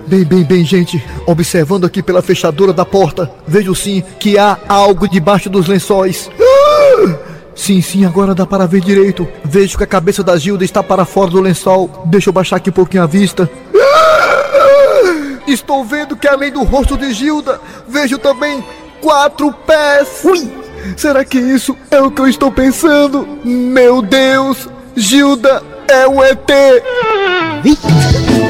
Bem, 0.06 0.26
bem, 0.26 0.44
bem, 0.44 0.66
gente. 0.66 1.02
Observando 1.26 1.86
aqui 1.86 2.04
pela 2.04 2.22
fechadura 2.22 2.74
da 2.74 2.84
porta, 2.84 3.32
vejo 3.48 3.74
sim 3.74 4.04
que 4.20 4.38
há 4.38 4.58
algo 4.68 5.08
debaixo 5.08 5.50
dos 5.50 5.66
lençóis. 5.66 6.30
Ah! 6.38 7.16
Sim, 7.56 7.82
sim, 7.82 8.04
agora 8.04 8.36
dá 8.36 8.46
para 8.46 8.68
ver 8.68 8.82
direito. 8.82 9.26
Vejo 9.46 9.78
que 9.78 9.84
a 9.86 9.88
cabeça 9.88 10.22
da 10.22 10.36
Gilda 10.36 10.66
está 10.66 10.84
para 10.84 11.06
fora 11.06 11.32
do 11.32 11.40
lençol. 11.40 12.04
Deixa 12.08 12.28
eu 12.28 12.34
baixar 12.34 12.58
aqui 12.58 12.70
um 12.70 12.74
pouquinho 12.74 13.04
a 13.04 13.08
vista. 13.08 13.50
Ah! 13.74 15.40
Estou 15.48 15.86
vendo 15.86 16.18
que 16.18 16.28
além 16.28 16.52
do 16.52 16.64
rosto 16.64 16.98
de 16.98 17.14
Gilda, 17.14 17.62
vejo 17.88 18.18
também 18.18 18.62
quatro 19.04 19.52
pés. 19.68 20.22
Ui! 20.24 20.50
Será 20.98 21.24
que 21.26 21.38
isso 21.38 21.76
é 21.92 22.02
o 22.02 22.10
que 22.10 22.22
eu 22.22 22.28
estou 22.28 22.52
pensando? 22.52 23.28
Meu 23.44 24.02
Deus! 24.02 24.68
Gilda 24.96 25.62
é 25.90 26.08
um 26.08 26.24
ET! 26.24 26.50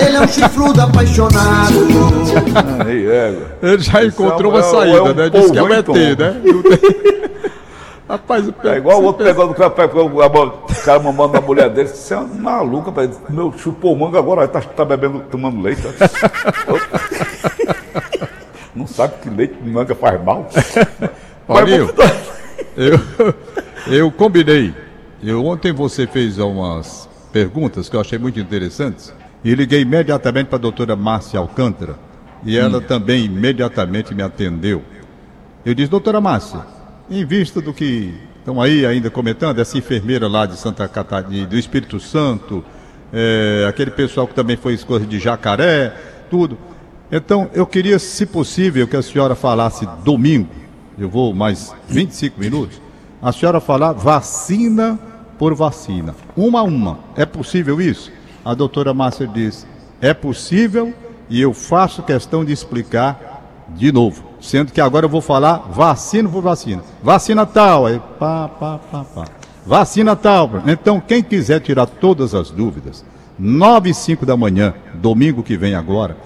Ele 0.05 0.17
é 0.17 0.21
um 0.21 0.27
chifrudo 0.27 0.81
apaixonado. 0.81 1.87
Aí, 2.85 3.05
é. 3.07 3.33
Ele 3.61 3.81
já 3.81 4.03
encontrou 4.05 4.51
é 4.53 4.57
uma 4.57 4.67
um- 4.67 4.71
saída, 4.71 4.97
é 4.97 5.01
um 5.01 5.13
né? 5.13 5.29
Diz 5.29 5.51
que 5.51 5.57
é 5.57 5.63
um 5.63 5.83
polvo, 5.83 5.99
ET, 5.99 6.19
né? 6.19 6.41
Rapaz, 8.09 8.45
o 8.47 8.53
É 8.67 8.77
igual 8.77 9.01
o 9.01 9.05
outro 9.05 9.25
pegando 9.25 9.51
o 9.51 9.55
cara, 9.55 9.69
o 9.69 9.73
cara 10.85 10.99
mamando 10.99 11.37
a 11.37 11.41
mulher 11.41 11.69
dele. 11.69 11.87
Você 11.87 12.13
é 12.13 12.17
um 12.17 12.27
maluco, 12.27 12.89
rapaz. 12.89 13.09
Meu 13.29 13.53
chupou 13.57 13.95
manga 13.95 14.19
agora, 14.19 14.47
tá, 14.47 14.59
tá 14.61 14.83
bebendo, 14.85 15.23
tomando 15.31 15.61
leite. 15.61 15.81
Sabe 18.93 19.15
que 19.21 19.29
leite 19.29 19.56
de 19.56 19.69
manga 19.69 19.95
faz 19.95 20.23
mal. 20.23 20.47
Paulinho, 21.47 21.89
eu, 22.77 23.34
eu 23.88 24.12
combinei. 24.12 24.71
Eu, 25.23 25.43
ontem 25.45 25.71
você 25.71 26.06
fez 26.06 26.38
umas 26.38 27.10
perguntas 27.32 27.89
que 27.89 27.95
eu 27.95 28.01
achei 28.01 28.19
muito 28.19 28.39
interessantes 28.39 29.12
e 29.43 29.56
liguei 29.56 29.82
imediatamente 29.82 30.47
para 30.47 30.58
a 30.58 30.62
doutora 30.62 30.95
Márcia 30.95 31.39
Alcântara 31.39 31.95
e 32.45 32.56
ela 32.56 32.79
também 32.79 33.25
imediatamente 33.25 34.13
me 34.13 34.21
atendeu. 34.21 34.84
Eu 35.65 35.73
disse, 35.73 35.89
doutora 35.89 36.21
Márcia, 36.21 36.60
em 37.10 37.25
vista 37.25 37.62
do 37.62 37.73
que 37.73 38.13
estão 38.38 38.62
aí 38.62 38.86
ainda 38.86 39.10
comentando, 39.10 39.60
essa 39.60 39.75
enfermeira 39.75 40.27
lá 40.27 40.45
de 40.45 40.56
Santa 40.56 40.88
Catarina, 40.88 41.47
do 41.47 41.58
Espírito 41.58 41.99
Santo, 41.99 42.63
é, 43.12 43.65
aquele 43.67 43.89
pessoal 43.89 44.27
que 44.27 44.36
também 44.36 44.56
foi 44.56 44.73
escolha 44.73 45.06
de 45.06 45.19
jacaré, 45.19 45.95
tudo. 46.29 46.58
Então, 47.15 47.47
eu 47.54 47.67
queria, 47.67 47.99
se 47.99 48.26
possível, 48.26 48.88
que 48.88 48.97
a 48.97 49.02
senhora 49.04 49.36
falasse 49.36 49.88
domingo, 50.04 50.49
eu 50.97 51.08
vou 51.08 51.32
mais 51.32 51.71
25 51.88 52.39
minutos, 52.39 52.82
a 53.21 53.32
senhora 53.32 53.60
falar 53.60 53.91
vacina 53.91 54.97
por 55.38 55.54
vacina, 55.54 56.15
uma 56.36 56.62
a 56.62 56.63
uma. 56.63 56.97
É 57.15 57.23
possível 57.23 57.80
isso? 57.80 58.12
A 58.43 58.56
doutora 58.56 58.95
Márcia 58.95 59.28
disse, 59.28 59.67
é 60.02 60.12
possível 60.12 60.91
e 61.30 61.39
eu 61.39 61.54
faço 61.54 62.02
questão 62.02 62.43
de 62.43 62.52
explicar 62.52 63.43
de 63.69 63.91
novo. 63.91 64.23
Sendo 64.41 64.71
que 64.71 64.82
agora 64.82 65.06
eu 65.06 65.10
vou 65.10 65.21
falar 65.21 65.69
vacina 65.71 66.28
por 66.28 66.41
vacina. 66.41 66.82
Vacina 67.04 67.45
tal, 67.45 67.86
aí 67.86 68.02
pá, 68.17 68.49
pá, 68.49 68.80
pá, 68.91 69.04
pá. 69.04 69.26
Vacina 69.63 70.15
tal. 70.15 70.63
Então, 70.65 70.99
quem 70.99 71.21
quiser 71.21 71.60
tirar 71.60 71.86
todas 71.86 72.34
as 72.34 72.49
dúvidas, 72.49 73.06
9 73.38 73.91
e 73.91 73.93
5 73.93 74.26
da 74.26 74.36
manhã, 74.36 74.73
domingo 74.95 75.43
que 75.43 75.56
vem 75.56 75.76
agora, 75.76 76.17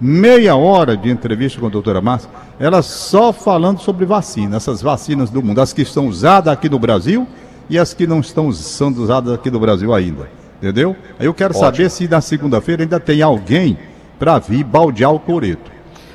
meia 0.00 0.56
hora 0.56 0.96
de 0.96 1.10
entrevista 1.10 1.60
com 1.60 1.66
a 1.66 1.70
doutora 1.70 2.00
Márcia, 2.00 2.28
ela 2.58 2.82
só 2.82 3.32
falando 3.32 3.80
sobre 3.80 4.04
vacina, 4.04 4.56
essas 4.56 4.82
vacinas 4.82 5.30
do 5.30 5.42
mundo, 5.42 5.60
as 5.60 5.72
que 5.72 5.82
estão 5.82 6.08
usadas 6.08 6.52
aqui 6.52 6.68
no 6.68 6.78
Brasil 6.78 7.26
e 7.68 7.78
as 7.78 7.94
que 7.94 8.06
não 8.06 8.20
estão 8.20 8.52
sendo 8.52 9.02
usadas 9.02 9.32
aqui 9.32 9.50
no 9.50 9.60
Brasil 9.60 9.94
ainda. 9.94 10.28
Entendeu? 10.58 10.96
Aí 11.18 11.26
eu 11.26 11.34
quero 11.34 11.54
saber 11.54 11.90
se 11.90 12.08
na 12.08 12.20
segunda-feira 12.20 12.82
ainda 12.82 12.98
tem 12.98 13.20
alguém 13.22 13.78
para 14.18 14.38
vir 14.38 14.64
baldear 14.64 15.12
o 15.12 15.20
coreto. 15.20 15.70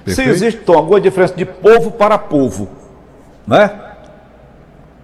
Se 0.08 0.24
existe, 0.24 0.62
Tom, 0.62 0.74
alguma 0.74 1.00
diferença 1.00 1.36
de 1.36 1.46
povo 1.46 1.92
para 1.92 2.18
povo, 2.18 2.68
né? 3.46 3.89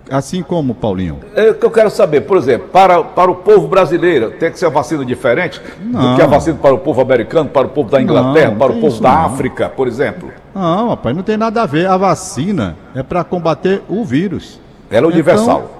Assim 0.10 0.44
como, 0.44 0.76
Paulinho. 0.76 1.20
É 1.36 1.50
o 1.50 1.56
que 1.56 1.65
eu 1.65 1.72
quero 1.72 1.89
saber, 1.89 2.22
por 2.22 2.38
exemplo, 2.38 2.68
para, 2.68 3.04
para 3.04 3.32
o 3.32 3.36
povo 3.36 3.68
brasileiro, 3.68 4.32
tem 4.32 4.52
que 4.52 4.60
ser 4.60 4.65
uma 4.65 4.72
vacina 4.72 5.04
diferente 5.04 5.60
do 5.80 5.94
Não. 5.94 6.15
que 6.15 6.22
a 6.22 6.28
vacina 6.28 6.58
para 6.62 6.76
o 6.76 6.78
povo 6.78 7.02
americano, 7.02 7.50
para 7.50 7.65
o 7.65 7.70
povo 7.70 7.89
da 7.89 8.02
Inglaterra, 8.02 8.52
não 8.52 8.58
para 8.58 8.72
o 8.72 8.80
povo 8.80 9.02
da 9.02 9.12
não. 9.12 9.26
África, 9.26 9.68
por 9.68 9.88
exemplo. 9.88 10.32
Não, 10.54 10.89
rapaz, 10.89 11.15
não 11.15 11.24
tem 11.24 11.38
nada 11.38 11.63
a 11.63 11.65
ver. 11.65 11.88
A 11.88 11.98
vacina 11.98 12.76
é 12.94 13.02
para 13.02 13.24
combater 13.24 13.82
o 13.89 14.06
vírus. 14.06 14.60
Ela 14.91 15.08
é 15.08 15.10
universal. 15.10 15.72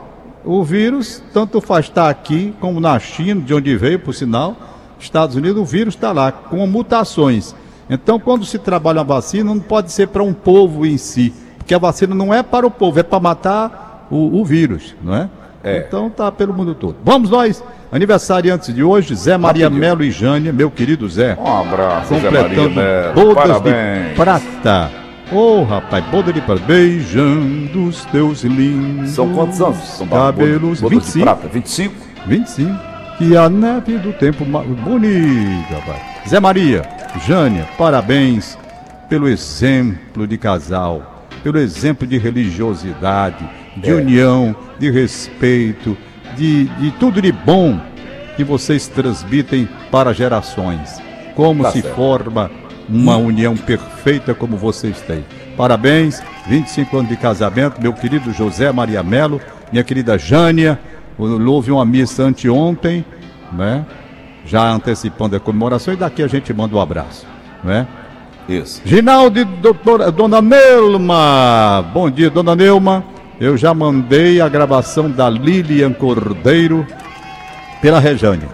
Então, 0.42 0.54
o 0.58 0.64
vírus, 0.64 1.24
tanto 1.34 1.62
faz 1.62 1.86
estar 1.86 2.10
aqui 2.10 2.54
como 2.60 2.80
na 2.80 2.98
China, 3.00 3.42
de 3.42 3.54
onde 3.54 3.76
veio, 3.78 4.00
por 4.00 4.14
sinal, 4.14 4.56
Estados 5.00 5.36
Unidos, 5.36 5.62
o 5.62 5.66
vírus 5.66 5.94
está 5.94 6.12
lá, 6.12 6.32
com 6.32 6.66
mutações. 6.66 7.56
Então, 7.90 8.20
quando 8.20 8.44
se 8.46 8.58
trabalha 8.58 9.00
uma 9.00 9.04
vacina, 9.04 9.54
não 9.54 9.60
pode 9.60 9.92
ser 9.92 10.08
para 10.08 10.24
um 10.24 10.34
povo 10.34 10.86
em 10.86 10.98
si, 10.98 11.34
porque 11.58 11.74
a 11.74 11.80
vacina 11.80 12.16
não 12.16 12.34
é 12.34 12.42
para 12.42 12.66
o 12.66 12.72
povo, 12.72 13.00
é 13.00 13.04
para 13.04 13.20
matar 13.20 13.85
o, 14.10 14.40
o 14.42 14.46
vírus, 14.46 14.96
não 15.02 15.16
é? 15.16 15.30
É. 15.64 15.86
Então 15.88 16.10
tá 16.10 16.32
pelo 16.32 16.54
mundo 16.54 16.76
todo. 16.76 16.96
Vamos 17.04 17.30
nós, 17.30 17.64
aniversariantes 17.92 18.74
de 18.74 18.84
hoje, 18.84 19.16
Zé 19.16 19.36
Maria 19.38 19.66
Rapidinho. 19.66 19.82
Melo 19.90 20.04
e 20.04 20.12
Jânia, 20.12 20.54
meu 20.54 20.70
querido 20.70 21.10
Zé. 21.10 21.36
Um 21.40 21.58
abraço, 21.62 22.14
Zé 22.14 22.30
Maria 22.30 22.40
completando 22.42 22.76
Melo. 22.76 23.14
bodas 23.16 23.34
Parabéns. 23.48 24.10
de 24.10 24.16
prata. 24.16 24.92
Ô, 25.32 25.64
rapaz, 25.64 26.06
boda 26.06 26.32
de 26.32 26.40
prata. 26.42 26.62
Beijando 26.68 27.86
os 27.88 28.06
teus 28.06 28.44
lindos 28.44 29.10
São 29.10 29.34
quantos 29.34 29.60
anos? 29.60 29.78
São 29.78 30.08
cabelos. 30.08 30.80
bodas 30.82 31.00
de 31.00 31.06
25. 31.20 31.26
prata? 31.26 31.48
25? 31.48 31.96
25. 32.28 32.80
E 33.22 33.36
a 33.36 33.50
neve 33.50 33.98
do 33.98 34.14
tempo 34.14 34.46
bonita, 34.46 35.74
rapaz. 35.74 36.30
Zé 36.30 36.40
Maria, 36.40 36.84
Jânia, 37.26 37.66
parabéns 37.78 38.56
pelo 39.10 39.28
exemplo 39.28 40.28
de 40.28 40.38
casal, 40.38 41.26
pelo 41.44 41.58
exemplo 41.58 42.06
de 42.06 42.18
religiosidade, 42.18 43.48
de 43.78 43.90
É. 43.92 43.94
união, 43.94 44.56
de 44.80 44.90
respeito, 44.92 45.98
de, 46.36 46.66
de 46.66 46.92
tudo 46.92 47.22
de 47.22 47.32
bom 47.32 47.80
que 48.36 48.44
vocês 48.44 48.88
transmitem 48.88 49.68
para 49.92 50.14
gerações. 50.14 51.02
Como 51.36 51.64
Tá 51.64 51.72
se 51.72 51.82
certo. 51.82 51.96
forma 51.96 52.50
uma 52.88 53.18
união 53.18 53.56
perfeita 53.58 54.34
como 54.34 54.56
vocês 54.58 55.02
têm. 55.02 55.26
Parabéns, 55.58 56.22
25 56.48 56.98
anos 56.98 57.10
de 57.10 57.18
casamento, 57.18 57.82
meu 57.82 57.94
querido 57.94 58.32
José 58.34 58.72
Maria 58.72 59.02
Melo, 59.02 59.42
minha 59.72 59.84
querida 59.84 60.18
Jânia, 60.18 60.78
houve 61.18 61.72
uma 61.72 61.86
missa 61.86 62.24
anteontem, 62.24 63.04
né? 63.54 63.86
Já 64.46 64.70
antecipando 64.70 65.36
a 65.36 65.40
comemoração, 65.40 65.94
e 65.94 65.98
daqui 65.98 66.22
a 66.22 66.28
gente 66.28 66.54
manda 66.54 66.76
um 66.76 66.80
abraço, 66.80 67.26
né? 67.64 67.88
Isso. 68.48 68.82
Ginaldo 68.86 69.40
e 69.40 69.44
doutora, 69.46 70.12
Dona 70.12 70.40
Neuma. 70.42 71.84
Bom 71.94 72.10
dia, 72.12 72.30
Dona 72.30 72.56
Neuma. 72.56 73.04
Eu 73.40 73.58
já 73.58 73.74
mandei 73.74 74.40
a 74.40 74.48
gravação 74.48 75.10
da 75.12 75.30
Lilian 75.30 75.92
Cordeiro 75.92 76.88
pela 77.82 78.00
Rejane. 78.00 78.48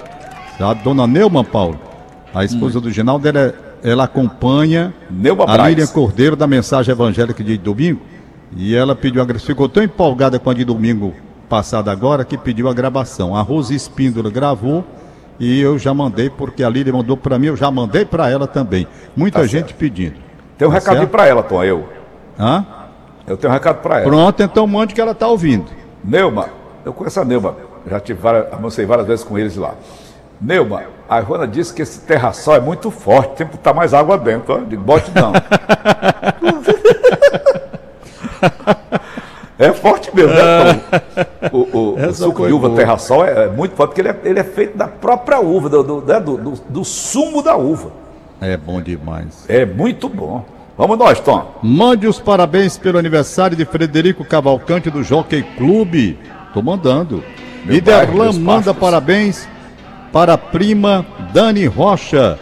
A 0.59 0.73
Dona 0.73 1.05
Neuma, 1.05 1.43
Paulo, 1.43 1.79
a 2.33 2.43
esposa 2.43 2.79
do 2.79 2.89
Ginaldo, 2.91 3.27
ela, 3.27 3.53
ela 3.83 4.03
acompanha 4.05 4.93
Neuma 5.09 5.43
a 5.43 5.53
Braz. 5.53 5.69
Lilian 5.69 5.87
Cordeiro 5.87 6.35
da 6.35 6.47
mensagem 6.47 6.91
evangélica 6.91 7.43
de 7.43 7.57
domingo. 7.57 8.01
E 8.55 8.75
ela 8.75 8.95
pediu 8.95 9.23
ficou 9.39 9.69
tão 9.69 9.81
empolgada 9.83 10.37
com 10.37 10.49
a 10.49 10.53
de 10.53 10.65
domingo 10.65 11.13
passado 11.47 11.89
agora 11.89 12.25
que 12.25 12.37
pediu 12.37 12.67
a 12.67 12.73
gravação. 12.73 13.35
A 13.35 13.41
Rose 13.41 13.73
Espíndola 13.73 14.29
gravou 14.29 14.83
e 15.39 15.59
eu 15.59 15.77
já 15.77 15.93
mandei, 15.93 16.29
porque 16.29 16.63
a 16.63 16.69
Lilian 16.69 16.93
mandou 16.93 17.15
para 17.15 17.37
mim, 17.39 17.47
eu 17.47 17.55
já 17.55 17.71
mandei 17.71 18.03
para 18.03 18.29
ela 18.29 18.47
também. 18.47 18.87
Muita 19.15 19.39
Tá 19.39 19.45
gente 19.45 19.67
certo. 19.67 19.75
pedindo. 19.75 20.15
Tem 20.57 20.67
um 20.67 20.71
Tá 20.71 20.77
recadinho 20.77 21.07
para 21.07 21.25
ela, 21.27 21.43
Tom, 21.43 21.63
eu. 21.63 21.87
Hã? 22.39 22.65
Eu 23.31 23.37
tenho 23.37 23.51
um 23.51 23.53
recado 23.53 23.77
para 23.81 23.95
ela. 23.99 24.05
Pronto, 24.09 24.43
então 24.43 24.67
mande 24.67 24.93
que 24.93 24.99
ela 24.99 25.15
tá 25.15 25.25
ouvindo. 25.27 25.65
Neuma, 26.03 26.49
eu 26.83 26.91
conheço 26.91 27.21
a 27.21 27.25
Neuma, 27.25 27.55
já 27.89 27.97
tive 27.99 28.19
várias, 28.19 28.51
almocei 28.51 28.85
várias 28.85 29.07
vezes 29.07 29.23
com 29.23 29.39
eles 29.39 29.55
lá. 29.55 29.73
Neuma, 30.41 30.83
a 31.07 31.19
Ivana 31.21 31.47
disse 31.47 31.73
que 31.73 31.81
esse 31.81 32.01
terraço 32.01 32.51
é 32.51 32.59
muito 32.59 32.91
forte, 32.91 33.35
tem 33.37 33.47
que 33.47 33.53
botar 33.55 33.73
mais 33.73 33.93
água 33.93 34.17
dentro. 34.17 34.53
ó. 34.53 34.57
Eu 34.57 34.65
digo, 34.65 34.83
bote 34.83 35.09
não. 35.15 35.31
é 39.57 39.71
forte 39.73 40.13
mesmo, 40.15 40.33
né, 40.33 40.41
Tom? 41.51 41.57
O, 41.57 41.77
o- 41.77 41.95
o 42.07 42.13
suco 42.13 42.47
de 42.47 42.53
uva 42.53 42.67
boa. 42.67 42.79
terraçol 42.79 43.23
é, 43.25 43.45
é 43.45 43.47
muito 43.47 43.75
forte, 43.75 43.89
porque 43.91 44.01
ele 44.01 44.09
é, 44.09 44.19
ele 44.23 44.39
é 44.39 44.43
feito 44.43 44.77
da 44.77 44.87
própria 44.87 45.39
uva, 45.39 45.69
do, 45.69 45.83
do, 45.83 46.01
né, 46.01 46.19
do, 46.19 46.37
do- 46.37 46.61
do 46.67 46.83
sumo 46.83 47.41
da 47.41 47.55
uva. 47.55 47.91
É 48.41 48.57
bom 48.57 48.81
demais. 48.81 49.45
É 49.47 49.65
muito 49.65 50.09
bom. 50.09 50.43
Vamos 50.77 50.97
nós, 50.97 51.19
Tom. 51.19 51.60
Mande 51.62 52.07
os 52.07 52.19
parabéns 52.19 52.77
pelo 52.77 52.97
aniversário 52.97 53.57
de 53.57 53.65
Frederico 53.65 54.23
Cavalcante 54.23 54.89
do 54.89 55.03
Jockey 55.03 55.43
Clube. 55.57 56.17
Tô 56.53 56.62
mandando. 56.62 57.23
Meu 57.65 57.81
bairro, 57.81 58.07
Derlan 58.07 58.23
meus 58.23 58.38
manda 58.38 58.73
parabéns 58.73 59.47
para 60.12 60.34
a 60.34 60.38
prima 60.38 61.05
Dani 61.34 61.65
Rocha. 61.65 62.39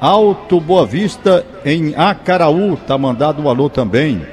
Alto 0.00 0.60
Boa 0.60 0.86
Vista 0.86 1.44
em 1.64 1.94
Acaraú. 1.96 2.76
Tá 2.76 2.96
mandado 2.96 3.42
um 3.42 3.48
alô 3.48 3.68
também. 3.68 4.24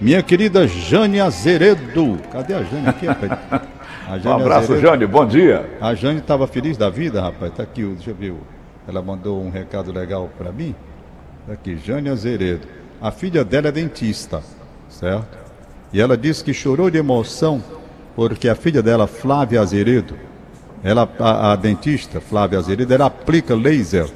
Minha 0.00 0.22
querida 0.22 0.66
Jane 0.66 1.20
Azeredo. 1.20 2.18
Cadê 2.32 2.54
a 2.54 2.62
Jane 2.62 2.88
aqui, 2.88 3.06
rapaz? 3.06 3.38
Um 4.24 4.32
abraço, 4.32 4.72
Azeredo. 4.72 4.88
Jane, 4.88 5.06
bom 5.06 5.24
dia. 5.24 5.70
A 5.80 5.94
Jane 5.94 6.18
estava 6.18 6.44
feliz 6.48 6.76
da 6.76 6.90
vida, 6.90 7.22
rapaz. 7.22 7.52
Tá 7.52 7.62
aqui, 7.62 7.84
deixa 7.84 8.10
eu 8.10 8.14
ver. 8.16 8.34
Ela 8.88 9.00
mandou 9.00 9.40
um 9.40 9.50
recado 9.50 9.92
legal 9.92 10.28
para 10.36 10.50
mim. 10.50 10.74
Tá 11.46 11.52
aqui, 11.52 11.76
Jane 11.76 12.08
Azeredo. 12.08 12.66
A 13.00 13.10
filha 13.10 13.44
dela 13.44 13.68
é 13.68 13.72
dentista, 13.72 14.42
certo? 14.88 15.38
E 15.92 16.00
ela 16.00 16.16
disse 16.16 16.44
que 16.44 16.52
chorou 16.52 16.90
de 16.90 16.98
emoção 16.98 17.62
porque 18.14 18.48
a 18.48 18.54
filha 18.54 18.82
dela, 18.82 19.06
Flávia 19.06 19.60
Azeredo, 19.60 20.14
ela, 20.82 21.08
a, 21.18 21.52
a 21.52 21.56
dentista, 21.56 22.20
Flávia 22.20 22.58
Azeredo, 22.58 22.92
ela 22.92 23.06
aplica 23.06 23.54
laser 23.54 24.08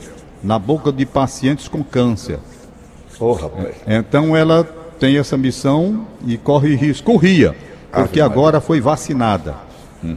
na 0.42 0.58
boca 0.58 0.92
de 0.92 1.06
pacientes 1.06 1.68
com 1.68 1.82
câncer. 1.82 2.38
Ô, 3.18 3.32
rapaz. 3.32 3.76
Então 3.86 4.36
ela 4.36 4.64
tem 4.98 5.16
essa 5.16 5.36
missão 5.36 6.06
e 6.26 6.36
corre 6.36 6.74
risco, 6.74 7.12
corria, 7.12 7.56
porque 7.92 8.20
agora 8.20 8.60
foi 8.60 8.80
vacinada. 8.80 9.54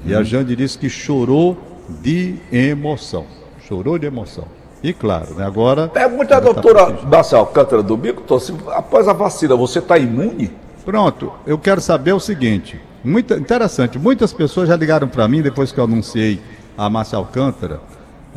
E 0.06 0.13
a 0.13 0.21
Jane 0.21 0.56
disse 0.56 0.77
que 0.77 0.89
chorou 0.89 1.58
de 2.01 2.36
emoção. 2.51 3.25
Chorou 3.65 3.97
de 3.97 4.06
emoção. 4.06 4.45
E 4.84 4.94
claro, 4.94 5.34
né, 5.36 5.46
agora. 5.46 5.88
Pergunta 5.88 6.36
a 6.36 6.38
ela 6.38 6.54
tá 6.54 6.62
doutora. 6.62 6.98
Dácia 7.08 7.38
Alcântara 7.38 7.82
do 7.82 7.98
Bico, 7.98 8.40
se 8.40 8.54
após 8.68 9.08
a 9.08 9.13
vacina 9.13 9.56
você 9.56 9.80
está 9.80 9.98
imune? 9.98 10.52
Pronto, 10.86 11.32
eu 11.46 11.58
quero 11.58 11.82
saber 11.82 12.13
o 12.13 12.20
seguinte: 12.20 12.80
muita, 13.04 13.36
interessante, 13.36 13.98
muitas 13.98 14.32
pessoas 14.32 14.68
já 14.70 14.76
ligaram 14.76 15.08
para 15.08 15.28
mim 15.28 15.42
depois 15.42 15.72
que 15.72 15.80
eu 15.80 15.84
anunciei 15.84 16.40
a 16.78 16.90
Márcia 16.90 17.18
Alcântara, 17.18 17.80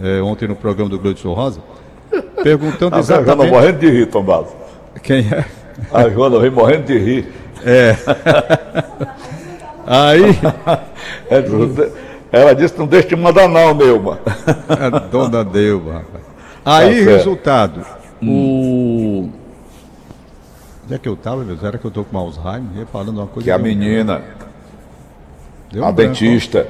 eh, 0.02 0.20
ontem 0.22 0.48
no 0.48 0.56
programa 0.56 0.88
do 0.90 0.98
Gleudson 0.98 1.32
Rosa, 1.34 1.60
perguntando 2.42 2.96
A 2.96 3.02
Joana 3.02 3.22
exatamente 3.22 3.50
morrendo 3.52 3.78
de 3.78 3.90
rir, 3.90 4.06
Tom 4.06 4.22
Basso. 4.24 4.56
quem 5.02 5.20
é. 5.30 5.44
A 5.92 6.08
Joana 6.08 6.38
vem 6.40 6.50
morrendo 6.50 6.84
de 6.86 6.98
rir. 6.98 7.32
Aí. 9.86 10.38
Ela 11.28 11.42
disse, 11.42 11.54
não 11.56 11.68
de- 11.68 11.92
Ela 12.32 12.54
disse, 12.54 12.78
não 12.78 12.86
deixa 12.86 13.08
de 13.08 13.16
mandar 13.16 13.48
não, 13.48 13.74
Neuma. 13.74 14.18
A 14.68 14.88
dona 14.98 15.44
Delva, 15.44 15.92
rapaz. 16.04 16.29
Aí, 16.64 17.04
certo. 17.04 17.16
resultado. 17.16 17.86
O. 18.22 19.28
Onde 20.84 20.94
é 20.94 20.98
que 20.98 21.08
eu 21.08 21.16
tava, 21.16 21.42
meu? 21.44 21.56
Era 21.62 21.78
que 21.78 21.84
eu 21.84 21.90
tô 21.90 22.04
com 22.04 22.18
Alzheimer? 22.18 22.78
Ia 22.78 22.86
falando 22.86 23.18
uma 23.18 23.26
coisa. 23.26 23.44
Que 23.44 23.50
a 23.50 23.58
menina, 23.58 24.22
deu 25.72 25.84
a 25.84 25.92
branco. 25.92 26.12
dentista, 26.12 26.66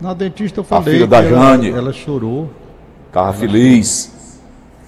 Na 0.00 0.14
dentista 0.14 0.60
eu 0.60 0.64
falei. 0.64 0.94
filha 0.94 1.06
da 1.06 1.20
que 1.22 1.28
ela- 1.28 1.40
Jane. 1.52 1.70
Ela 1.70 1.92
chorou. 1.92 2.50
estava 3.08 3.32
feliz. 3.32 4.12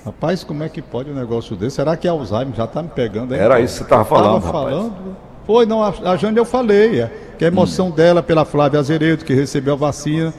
Rapaz, 0.04 0.42
como 0.44 0.62
é 0.62 0.68
que 0.68 0.80
pode 0.80 1.10
um 1.10 1.14
negócio 1.14 1.54
desse? 1.56 1.76
Será 1.76 1.96
que 1.96 2.06
Alzheimer 2.08 2.54
já 2.54 2.66
tá 2.66 2.82
me 2.82 2.88
pegando? 2.88 3.34
Era 3.34 3.60
isso 3.60 3.74
que 3.74 3.78
você 3.80 3.84
estava 3.84 4.04
falando, 4.04 4.40
Tava 4.42 4.46
rapaz. 4.46 4.74
falando. 4.76 5.16
Foi, 5.46 5.66
não, 5.66 5.82
a, 5.82 5.92
a 6.12 6.16
Jane 6.16 6.36
eu 6.38 6.44
falei, 6.44 7.00
é, 7.00 7.10
que 7.38 7.44
a 7.44 7.48
emoção 7.48 7.88
Hum. 7.88 7.90
dela 7.90 8.22
pela 8.22 8.44
Flávia 8.44 8.78
Azeredo, 8.80 9.24
que 9.24 9.34
recebeu 9.34 9.74
a 9.74 9.76
vacina. 9.76 10.32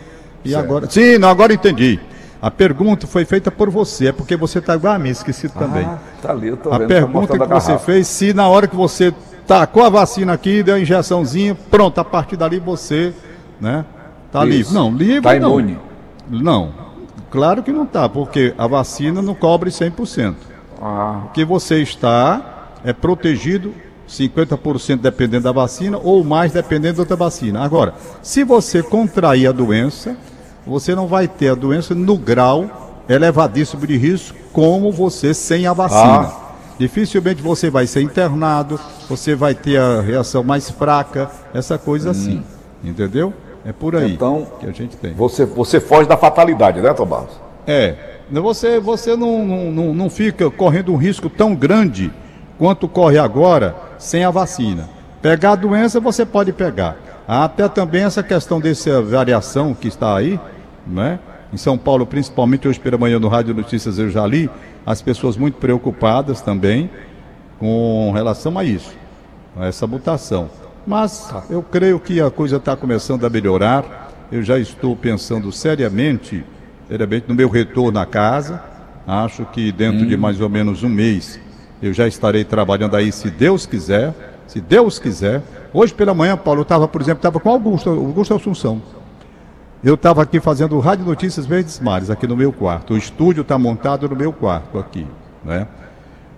E 0.46 0.50
Certo. 0.52 0.64
agora. 0.64 0.90
Sim, 0.90 1.18
não, 1.20 1.30
agora 1.30 1.54
entendi. 1.54 2.00
A 2.42 2.50
pergunta 2.50 3.06
foi 3.06 3.24
feita 3.24 3.52
por 3.52 3.70
você, 3.70 4.08
é 4.08 4.12
porque 4.12 4.36
você 4.36 4.60
tá 4.60 4.74
igual 4.76 4.94
a 4.96 5.00
mim, 5.00 5.10
esqueci 5.10 5.48
também. 5.50 5.86
Ah, 5.86 6.00
tá 6.22 6.32
ali, 6.32 6.48
eu 6.48 6.58
tô 6.58 6.70
a 6.74 6.78
vendo. 6.80 6.88
tá 6.88 6.94
pergunta 6.96 7.38
que 7.40 7.46
você 7.46 7.78
fez, 7.78 8.08
se 8.08 8.34
na 8.34 8.48
hora 8.48 8.68
que 8.68 8.76
você 8.76 9.14
tacou 9.46 9.84
a 9.84 9.90
vacina 9.90 10.34
aqui, 10.34 10.64
deu 10.64 10.76
a 10.76 10.80
injeçãozinha, 10.80 11.56
pronto, 11.70 12.00
a 12.00 12.04
partir 12.06 12.38
dali 12.38 12.58
você, 12.60 13.14
né, 13.60 13.86
tá 14.32 14.40
Isso. 14.46 14.50
livre. 14.58 14.74
Não, 14.74 14.92
livre 14.92 15.22
Tá 15.22 15.40
não. 15.40 15.60
imune. 15.60 15.78
Não, 16.30 16.72
claro 17.30 17.62
que 17.62 17.72
não 17.72 17.86
tá, 17.86 18.10
porque 18.10 18.56
a 18.58 18.66
vacina 18.66 19.22
não 19.22 19.36
cobre 19.36 19.70
100%. 19.70 20.34
Ah, 20.82 21.22
O 21.26 21.30
que 21.34 21.46
você 21.46 21.80
está 21.82 22.70
é 22.84 22.92
protegido 22.92 23.72
50% 24.10 24.98
dependendo 25.00 25.44
da 25.44 25.52
vacina 25.52 26.00
ou 26.02 26.24
mais 26.24 26.52
dependendo 26.52 26.96
da 26.96 27.02
outra 27.04 27.16
vacina. 27.16 27.64
Agora, 27.64 27.94
se 28.24 28.44
você 28.44 28.82
contrair 28.82 29.48
a 29.48 29.52
doença, 29.52 30.18
você 30.66 30.96
não 30.96 31.08
vai 31.08 31.28
ter 31.28 31.50
a 31.50 31.56
doença 31.56 31.96
no 31.96 32.18
grau 32.18 33.04
elevadíssimo 33.10 33.86
de 33.86 33.98
risco 33.98 34.38
como 34.54 34.92
você 34.92 35.34
sem 35.34 35.66
a 35.68 35.74
vacina. 35.74 36.28
Ah, 36.28 36.42
Dificilmente 36.78 37.42
você 37.44 37.70
vai 37.70 37.86
ser 37.86 38.02
internado, 38.02 38.80
você 39.08 39.36
vai 39.36 39.54
ter 39.54 39.78
a 39.78 40.02
reação 40.02 40.44
mais 40.44 40.70
fraca, 40.70 41.30
essa 41.54 41.78
coisa 41.78 42.10
assim. 42.10 42.44
Entendeu? 42.84 43.32
É 43.64 43.72
por 43.72 43.96
aí 43.96 44.14
Então, 44.14 44.48
que 44.60 44.66
a 44.66 44.72
gente 44.72 44.98
tem. 44.98 45.14
Você, 45.14 45.46
você 45.46 45.80
foge 45.80 46.10
da 46.10 46.18
fatalidade, 46.18 46.82
né, 46.82 46.92
Tom 46.94 47.06
Barros? 47.06 47.40
É, 47.68 47.96
você, 48.32 48.80
você 48.80 49.16
não, 49.16 49.46
não, 49.72 49.94
não, 49.94 50.10
fica 50.10 50.50
correndo 50.50 50.92
um 50.92 50.98
risco 50.98 51.30
tão 51.30 51.54
grande 51.54 52.12
quanto 52.58 52.88
corre 52.88 53.20
agora 53.20 53.76
sem 54.00 54.24
a 54.24 54.32
vacina. 54.32 54.90
Pegar 55.22 55.52
a 55.52 55.56
doença 55.56 56.00
você 56.00 56.26
pode 56.26 56.52
pegar. 56.52 56.98
Até 57.28 57.70
também 57.70 58.04
essa 58.04 58.24
questão 58.24 58.60
dessa 58.60 59.02
variação 59.02 59.76
que 59.76 59.88
está 59.88 60.18
aí, 60.18 60.40
né? 60.86 61.20
Em 61.54 61.58
São 61.58 61.78
Paulo, 61.78 62.06
principalmente 62.06 62.68
hoje 62.68 62.80
pela 62.80 62.98
manhã 62.98 63.20
no 63.20 63.28
Rádio 63.28 63.54
Notícias 63.54 64.00
eu 64.00 64.10
já 64.10 64.26
li, 64.26 64.50
as 64.86 65.02
pessoas 65.02 65.36
muito 65.36 65.58
preocupadas 65.58 66.42
também 66.42 66.90
com 67.60 68.12
relação 68.14 68.58
a 68.58 68.64
isso, 68.64 68.94
a 69.56 69.68
essa 69.68 69.86
mutação. 69.86 70.50
Mas 70.86 71.34
eu 71.50 71.62
creio 71.62 72.00
que 72.00 72.20
a 72.20 72.32
coisa 72.32 72.58
está 72.58 72.76
começando 72.76 73.26
a 73.26 73.30
melhorar. 73.30 74.10
Eu 74.32 74.42
já 74.42 74.58
estou 74.58 74.96
pensando 74.96 75.52
seriamente, 75.52 76.44
seriamente 76.88 77.28
no 77.28 77.36
meu 77.36 77.50
retorno 77.50 78.00
à 78.00 78.06
casa. 78.06 78.64
Acho 79.06 79.46
que 79.46 79.72
dentro 79.72 80.08
de 80.08 80.18
mais 80.18 80.42
ou 80.42 80.50
menos 80.50 80.84
um 80.84 80.90
mês 80.90 81.40
eu 81.82 81.94
já 81.94 82.08
estarei 82.08 82.44
trabalhando 82.44 82.96
aí, 82.96 83.12
se 83.12 83.30
Deus 83.30 83.66
quiser. 83.66 84.14
Se 84.48 84.60
Deus 84.60 85.00
quiser. 85.00 85.42
Hoje 85.74 85.94
pela 85.94 86.14
manhã, 86.14 86.36
Paulo, 86.36 86.60
eu 86.60 86.64
estava, 86.64 86.88
por 86.88 87.02
exemplo, 87.02 87.20
estava 87.20 87.40
com 87.40 87.50
Augusto, 87.50 87.90
Augusto 87.90 88.34
Assunção. 88.34 88.82
Eu 89.84 89.96
estava 89.96 90.22
aqui 90.22 90.40
fazendo 90.40 90.78
Rádio 90.80 91.06
Notícias 91.06 91.46
Verdes 91.46 91.80
Mares, 91.80 92.10
aqui 92.10 92.28
no 92.28 92.38
meu 92.38 92.54
quarto. 92.54 92.94
O 92.94 92.98
estúdio 92.98 93.42
está 93.42 93.58
montado 93.58 94.08
no 94.08 94.16
meu 94.16 94.32
quarto 94.32 94.78
aqui, 94.78 95.08
né? 95.44 95.68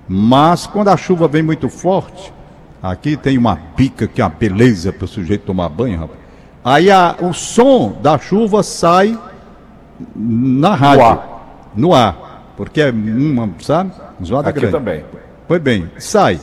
Mas 0.08 0.66
quando 0.66 0.88
a 0.90 0.98
chuva 0.98 1.28
vem 1.28 1.44
muito 1.44 1.68
forte, 1.68 2.34
aqui 2.82 3.18
tem 3.18 3.38
uma 3.38 3.56
pica 3.76 4.08
que 4.08 4.22
é 4.22 4.24
uma 4.24 4.30
beleza 4.30 4.94
para 4.94 5.06
o 5.06 5.08
sujeito 5.08 5.46
tomar 5.46 5.68
banho, 5.70 6.00
rapaz. 6.00 6.20
Aí 6.64 6.90
a- 6.90 7.16
o 7.20 7.34
som 7.34 7.98
da 8.02 8.18
chuva 8.18 8.64
sai 8.64 9.18
na 10.16 10.74
rádio. 10.76 11.04
ar. 11.06 11.72
No 11.76 11.94
ar. 11.94 12.54
Porque 12.56 12.80
é 12.82 12.92
uma, 12.92 13.50
sabe? 13.60 13.92
Zoada 14.24 14.50
Aqui 14.50 14.60
grande. 14.62 14.74
também. 14.78 15.04
Pois 15.48 15.62
bem, 15.62 15.92
sai. 15.98 16.40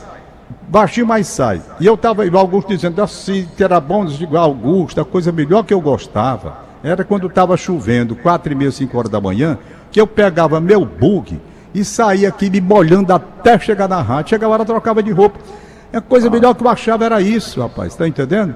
Baixinho, 0.67 1.07
mas 1.07 1.25
sai. 1.27 1.61
E 1.79 1.85
eu 1.87 1.95
estava, 1.95 2.23
o 2.23 2.37
Augusto 2.37 2.67
dizendo, 2.69 3.01
assim, 3.01 3.47
que 3.57 3.63
era 3.63 3.79
bom, 3.79 4.05
digo, 4.05 4.37
Augusto, 4.37 5.01
a 5.01 5.05
coisa 5.05 5.31
melhor 5.31 5.63
que 5.63 5.73
eu 5.73 5.81
gostava 5.81 6.69
era 6.83 7.03
quando 7.03 7.27
estava 7.27 7.55
chovendo, 7.57 8.15
quatro 8.15 8.51
e 8.51 8.55
meia, 8.55 8.71
cinco 8.71 8.97
horas 8.97 9.11
da 9.11 9.21
manhã, 9.21 9.57
que 9.91 9.99
eu 9.99 10.07
pegava 10.07 10.59
meu 10.59 10.85
bug 10.85 11.39
e 11.73 11.85
saía 11.85 12.29
aqui 12.29 12.49
me 12.49 12.59
molhando 12.59 13.13
até 13.13 13.57
chegar 13.59 13.87
na 13.87 14.01
rádio. 14.01 14.31
Chegava 14.31 14.57
lá, 14.57 14.65
trocava 14.65 15.01
de 15.01 15.11
roupa. 15.11 15.39
A 15.93 16.01
coisa 16.01 16.29
melhor 16.29 16.55
que 16.55 16.63
eu 16.63 16.69
achava 16.69 17.05
era 17.05 17.21
isso, 17.21 17.61
rapaz, 17.61 17.95
tá 17.95 18.07
entendendo? 18.07 18.55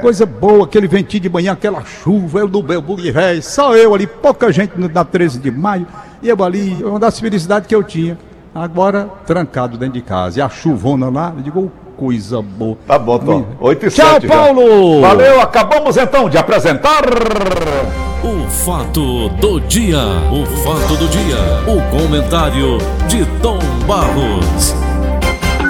Coisa 0.00 0.26
boa, 0.26 0.64
aquele 0.64 0.88
ventinho 0.88 1.22
de 1.22 1.28
manhã, 1.28 1.52
aquela 1.52 1.84
chuva, 1.84 2.40
eu 2.40 2.48
no 2.48 2.62
meu 2.62 2.82
bug 2.82 3.10
velho, 3.10 3.42
só 3.42 3.76
eu 3.76 3.94
ali, 3.94 4.06
pouca 4.06 4.50
gente 4.52 4.72
na 4.76 5.04
13 5.04 5.38
de 5.38 5.50
maio, 5.50 5.86
e 6.20 6.28
eu 6.28 6.42
ali, 6.42 6.82
uma 6.82 6.98
das 6.98 7.18
felicidades 7.20 7.68
que 7.68 7.74
eu 7.74 7.82
tinha. 7.84 8.18
Agora, 8.54 9.08
trancado 9.24 9.76
dentro 9.78 9.94
de 9.94 10.02
casa. 10.02 10.38
E 10.38 10.42
a 10.42 10.48
chuvona 10.48 11.08
lá, 11.08 11.32
eu 11.36 11.42
digo, 11.42 11.72
"Oh, 11.72 11.87
coisa 11.98 12.40
boa. 12.40 12.78
Tá 12.86 12.98
bom, 12.98 13.18
Tom. 13.18 13.44
8 13.60 13.86
e 13.86 13.90
Tchau, 13.90 14.12
7 14.14 14.28
já. 14.28 14.34
Paulo! 14.34 15.00
Valeu, 15.00 15.40
acabamos 15.40 15.96
então 15.96 16.28
de 16.30 16.38
apresentar. 16.38 17.02
O 18.22 18.48
fato 18.48 19.28
do 19.30 19.60
dia. 19.60 19.98
O 20.32 20.46
fato 20.62 20.96
do 20.96 21.08
dia. 21.08 21.36
O 21.66 21.80
comentário 21.90 22.78
de 23.08 23.26
Tom 23.42 23.58
Barros. 23.86 24.87